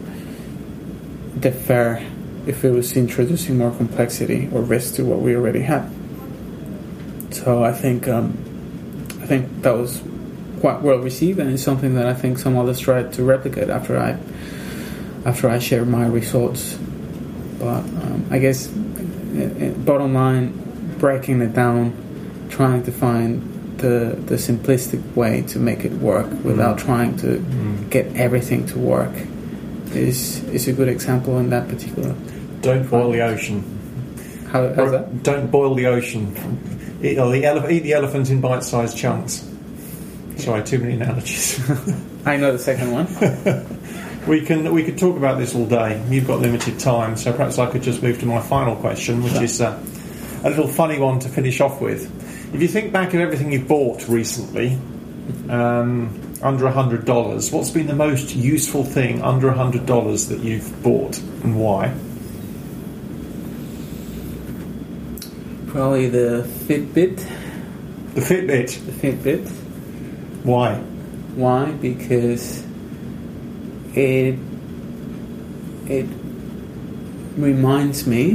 defer 1.39 2.03
if 2.47 2.65
it 2.65 2.71
was 2.71 2.97
introducing 2.97 3.59
more 3.59 3.71
complexity 3.71 4.49
or 4.53 4.63
risk 4.63 4.95
to 4.95 5.05
what 5.05 5.21
we 5.21 5.37
already 5.37 5.61
had. 5.61 5.91
So 7.31 7.63
I 7.63 7.73
think 7.73 8.09
um, 8.09 8.33
I 9.21 9.27
think 9.27 9.63
that 9.63 9.77
was 9.77 10.03
quite 10.61 10.81
well 10.81 10.99
received, 10.99 11.39
and 11.39 11.53
it's 11.53 11.63
something 11.63 11.95
that 11.95 12.07
I 12.07 12.15
think 12.15 12.39
some 12.39 12.57
others 12.57 12.81
tried 12.81 13.13
to 13.15 13.23
replicate 13.23 13.69
after 13.69 13.99
I 13.99 14.19
after 15.27 15.49
I 15.49 15.59
shared 15.59 15.89
my 15.89 16.07
results. 16.07 16.79
But 17.59 17.81
um, 17.81 18.27
I 18.31 18.39
guess 18.39 18.69
bottom 18.69 20.15
line, 20.15 20.97
breaking 20.99 21.43
it 21.43 21.53
down, 21.53 21.93
trying 22.49 22.83
to 22.85 22.93
find 22.93 23.58
the 23.79 24.17
the 24.27 24.37
simplistic 24.37 25.03
way 25.15 25.43
to 25.43 25.59
make 25.59 25.85
it 25.85 25.93
work 25.93 26.31
without 26.45 26.79
mm. 26.79 26.85
trying 26.85 27.17
to 27.19 27.39
mm. 27.39 27.91
get 27.91 28.07
everything 28.17 28.67
to 28.67 28.79
work 28.79 29.15
is 29.95 30.43
is 30.45 30.69
a 30.69 30.73
good 30.73 30.89
example 30.89 31.39
in 31.39 31.51
that 31.51 31.69
particular. 31.69 32.15
Don't 32.61 32.89
boil 32.91 33.13
the 33.13 33.23
ocean. 33.23 33.63
How, 34.51 34.73
how's 34.75 34.91
that? 34.93 35.23
Don't 35.23 35.51
boil 35.51 35.75
the 35.75 35.87
ocean. 35.87 36.29
Eat 37.03 37.15
the, 37.15 37.21
elef- 37.21 37.71
eat 37.71 37.83
the 37.83 37.93
elephant 37.93 38.31
in 38.31 38.41
bite-sized 38.41 38.97
chunks. 38.97 39.49
Sorry, 40.37 40.65
too 40.65 40.79
many 40.79 40.95
analogies. 40.95 41.61
I 42.27 42.37
know 42.37 42.53
the 42.53 42.59
second 42.59 42.91
one. 42.93 43.07
we 44.27 44.41
can 44.45 44.73
we 44.73 44.85
could 44.85 44.99
talk 44.99 45.17
about 45.17 45.39
this 45.39 45.55
all 45.55 45.67
day. 45.67 46.03
You've 46.09 46.27
got 46.27 46.41
limited 46.41 46.79
time, 46.79 47.17
so 47.17 47.33
perhaps 47.33 47.59
I 47.59 47.71
could 47.71 47.83
just 47.83 48.03
move 48.03 48.19
to 48.21 48.27
my 48.27 48.41
final 48.41 48.77
question, 48.77 49.23
which 49.23 49.35
sure. 49.35 49.43
is 49.43 49.61
uh, 49.61 49.83
a 50.45 50.51
little 50.51 50.69
funny 50.69 50.99
one 50.99 51.19
to 51.21 51.29
finish 51.29 51.61
off 51.61 51.81
with. 51.81 52.28
If 52.53 52.63
you 52.63 52.69
think 52.69 52.93
back 52.93 53.13
of 53.13 53.21
everything 53.21 53.53
you've 53.53 53.69
bought 53.69 54.09
recently, 54.09 54.79
um, 55.51 56.19
under 56.43 56.67
a 56.67 56.73
hundred 56.73 57.05
dollars, 57.05 57.53
what's 57.53 57.71
been 57.71 57.87
the 57.87 57.95
most 57.95 58.35
useful 58.35 58.85
thing 58.85 59.23
under 59.23 59.49
a 59.49 59.55
hundred 59.55 59.85
dollars 59.85 60.29
that 60.29 60.41
you've 60.41 60.83
bought, 60.83 61.19
and 61.19 61.61
why? 61.61 61.95
Probably 65.67 66.09
the 66.09 66.49
Fitbit. 66.67 67.17
The 68.15 68.21
Fitbit. 68.23 68.87
The 68.87 68.93
Fitbit. 68.93 69.49
Why? 70.45 70.77
Why? 71.35 71.71
Because 71.73 72.65
it 73.95 74.39
it 75.87 76.07
reminds 77.37 78.07
me 78.07 78.35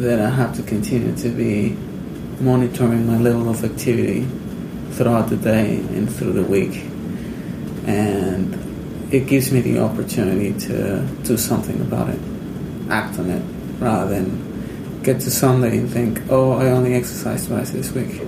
that 0.00 0.20
I 0.20 0.30
have 0.30 0.56
to 0.56 0.62
continue 0.64 1.14
to 1.16 1.28
be 1.28 1.76
monitoring 2.40 3.06
my 3.06 3.18
level 3.18 3.48
of 3.48 3.64
activity 3.64 4.26
throughout 4.92 5.28
the 5.28 5.36
day 5.36 5.76
and 5.76 6.10
through 6.10 6.32
the 6.32 6.42
week. 6.42 6.84
And 7.86 9.12
it 9.12 9.26
gives 9.26 9.52
me 9.52 9.60
the 9.60 9.78
opportunity 9.78 10.58
to 10.66 11.06
do 11.22 11.36
something 11.36 11.80
about 11.80 12.08
it, 12.10 12.20
act 12.90 13.18
on 13.18 13.30
it, 13.30 13.42
rather 13.78 14.10
than 14.10 15.02
get 15.02 15.20
to 15.20 15.30
Sunday 15.30 15.78
and 15.78 15.88
think, 15.88 16.20
oh, 16.30 16.52
I 16.52 16.66
only 16.66 16.94
exercised 16.94 17.48
twice 17.48 17.70
this 17.70 17.92
week. 17.92 18.20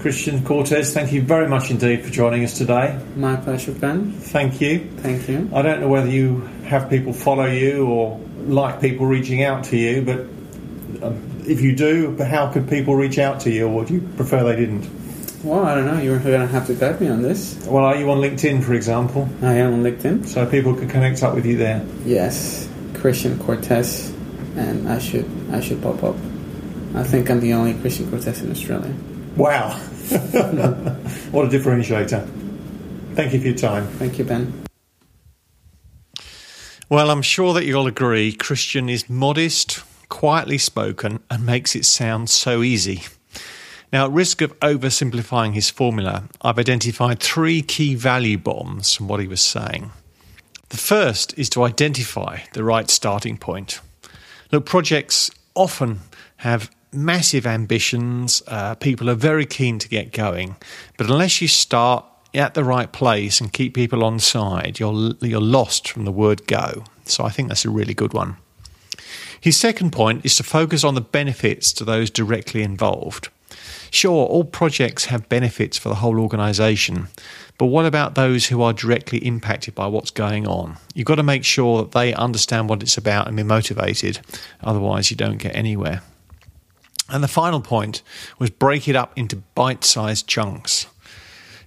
Christian 0.00 0.44
Cortes, 0.44 0.94
thank 0.94 1.12
you 1.12 1.20
very 1.20 1.48
much 1.48 1.68
indeed 1.72 2.04
for 2.04 2.10
joining 2.10 2.44
us 2.44 2.56
today. 2.56 2.96
My 3.16 3.34
pleasure, 3.34 3.72
Ben. 3.72 4.12
Thank 4.12 4.60
you. 4.60 4.88
Thank 4.98 5.28
you. 5.28 5.50
I 5.52 5.62
don't 5.62 5.80
know 5.80 5.88
whether 5.88 6.08
you 6.08 6.42
have 6.66 6.88
people 6.88 7.12
follow 7.12 7.46
you 7.46 7.86
or 7.88 8.20
like 8.44 8.80
people 8.80 9.06
reaching 9.06 9.42
out 9.42 9.64
to 9.64 9.76
you, 9.76 10.02
but 10.02 10.35
if 11.46 11.60
you 11.60 11.74
do, 11.74 12.16
how 12.16 12.52
could 12.52 12.68
people 12.68 12.94
reach 12.94 13.18
out 13.18 13.40
to 13.40 13.50
you, 13.50 13.66
or 13.66 13.74
would 13.76 13.90
you 13.90 14.00
prefer 14.16 14.44
they 14.44 14.56
didn't? 14.56 14.88
Well, 15.44 15.64
I 15.64 15.74
don't 15.74 15.86
know. 15.86 16.00
You're 16.00 16.18
going 16.18 16.40
to 16.40 16.46
have 16.48 16.66
to 16.66 16.74
guide 16.74 17.00
me 17.00 17.08
on 17.08 17.22
this. 17.22 17.66
Well, 17.66 17.84
are 17.84 17.96
you 17.96 18.10
on 18.10 18.18
LinkedIn, 18.18 18.64
for 18.64 18.74
example? 18.74 19.28
I 19.42 19.54
am 19.54 19.74
on 19.74 19.82
LinkedIn. 19.82 20.26
So 20.26 20.44
people 20.46 20.74
can 20.74 20.88
connect 20.88 21.22
up 21.22 21.34
with 21.34 21.46
you 21.46 21.56
there. 21.56 21.86
Yes, 22.04 22.68
Christian 22.94 23.38
Cortes, 23.38 24.12
and 24.56 24.88
I 24.88 24.98
should 24.98 25.30
I 25.52 25.60
should 25.60 25.80
pop 25.82 26.02
up. 26.02 26.16
I 26.94 27.04
think 27.04 27.30
I'm 27.30 27.40
the 27.40 27.52
only 27.52 27.74
Christian 27.74 28.10
Cortes 28.10 28.40
in 28.42 28.50
Australia. 28.50 28.94
Wow, 29.36 29.70
what 31.30 31.44
a 31.44 31.48
differentiator! 31.48 32.26
Thank 33.14 33.34
you 33.34 33.40
for 33.40 33.46
your 33.46 33.56
time. 33.56 33.86
Thank 33.98 34.18
you, 34.18 34.24
Ben. 34.24 34.64
Well, 36.88 37.10
I'm 37.10 37.22
sure 37.22 37.52
that 37.54 37.64
you'll 37.64 37.86
agree 37.86 38.32
Christian 38.32 38.88
is 38.88 39.10
modest, 39.10 39.82
quietly 40.08 40.58
spoken, 40.58 41.20
and 41.30 41.44
makes 41.44 41.74
it 41.74 41.84
sound 41.84 42.30
so 42.30 42.62
easy. 42.62 43.02
Now, 43.92 44.06
at 44.06 44.12
risk 44.12 44.40
of 44.42 44.58
oversimplifying 44.60 45.54
his 45.54 45.70
formula, 45.70 46.24
I've 46.42 46.58
identified 46.58 47.20
three 47.20 47.62
key 47.62 47.94
value 47.94 48.38
bombs 48.38 48.94
from 48.94 49.08
what 49.08 49.20
he 49.20 49.28
was 49.28 49.40
saying. 49.40 49.90
The 50.70 50.76
first 50.76 51.38
is 51.38 51.48
to 51.50 51.62
identify 51.62 52.40
the 52.52 52.64
right 52.64 52.90
starting 52.90 53.38
point. 53.38 53.80
Look, 54.50 54.66
projects 54.66 55.30
often 55.54 56.00
have 56.38 56.70
massive 56.92 57.46
ambitions, 57.46 58.42
uh, 58.48 58.74
people 58.74 59.08
are 59.08 59.14
very 59.14 59.46
keen 59.46 59.78
to 59.78 59.88
get 59.88 60.12
going, 60.12 60.56
but 60.96 61.08
unless 61.08 61.40
you 61.40 61.48
start 61.48 62.04
at 62.34 62.54
the 62.54 62.64
right 62.64 62.92
place 62.92 63.40
and 63.40 63.52
keep 63.52 63.74
people 63.74 64.04
on 64.04 64.18
side, 64.18 64.78
you're, 64.78 65.12
you're 65.20 65.40
lost 65.40 65.88
from 65.88 66.04
the 66.04 66.12
word 66.12 66.46
go. 66.46 66.84
So 67.04 67.24
I 67.24 67.30
think 67.30 67.48
that's 67.48 67.64
a 67.64 67.70
really 67.70 67.94
good 67.94 68.12
one. 68.12 68.36
His 69.40 69.56
second 69.56 69.92
point 69.92 70.24
is 70.24 70.36
to 70.36 70.42
focus 70.42 70.84
on 70.84 70.94
the 70.94 71.00
benefits 71.00 71.72
to 71.74 71.84
those 71.84 72.10
directly 72.10 72.62
involved. 72.62 73.28
Sure, 73.90 74.26
all 74.26 74.44
projects 74.44 75.06
have 75.06 75.28
benefits 75.28 75.78
for 75.78 75.88
the 75.88 75.96
whole 75.96 76.18
organisation, 76.20 77.08
but 77.58 77.66
what 77.66 77.86
about 77.86 78.14
those 78.14 78.46
who 78.46 78.60
are 78.62 78.72
directly 78.72 79.18
impacted 79.18 79.74
by 79.74 79.86
what's 79.86 80.10
going 80.10 80.46
on? 80.46 80.76
You've 80.94 81.06
got 81.06 81.14
to 81.16 81.22
make 81.22 81.44
sure 81.44 81.78
that 81.78 81.92
they 81.92 82.12
understand 82.12 82.68
what 82.68 82.82
it's 82.82 82.98
about 82.98 83.28
and 83.28 83.36
be 83.36 83.42
motivated, 83.42 84.20
otherwise, 84.62 85.10
you 85.10 85.16
don't 85.16 85.38
get 85.38 85.54
anywhere. 85.54 86.02
And 87.08 87.22
the 87.22 87.28
final 87.28 87.60
point 87.60 88.02
was 88.38 88.50
break 88.50 88.88
it 88.88 88.96
up 88.96 89.12
into 89.16 89.36
bite 89.54 89.84
sized 89.84 90.26
chunks. 90.26 90.86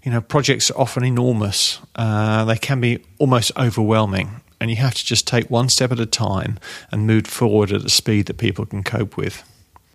You 0.03 0.11
know, 0.11 0.21
projects 0.21 0.69
are 0.69 0.77
often 0.77 1.03
enormous, 1.03 1.79
uh, 1.95 2.45
they 2.45 2.57
can 2.57 2.81
be 2.81 3.03
almost 3.17 3.51
overwhelming 3.57 4.41
and 4.59 4.69
you 4.69 4.77
have 4.77 4.95
to 4.95 5.05
just 5.05 5.27
take 5.27 5.49
one 5.49 5.69
step 5.69 5.91
at 5.91 5.99
a 5.99 6.05
time 6.05 6.59
and 6.91 7.07
move 7.07 7.27
forward 7.27 7.71
at 7.71 7.85
a 7.85 7.89
speed 7.89 8.25
that 8.27 8.37
people 8.37 8.65
can 8.65 8.83
cope 8.83 9.17
with. 9.17 9.43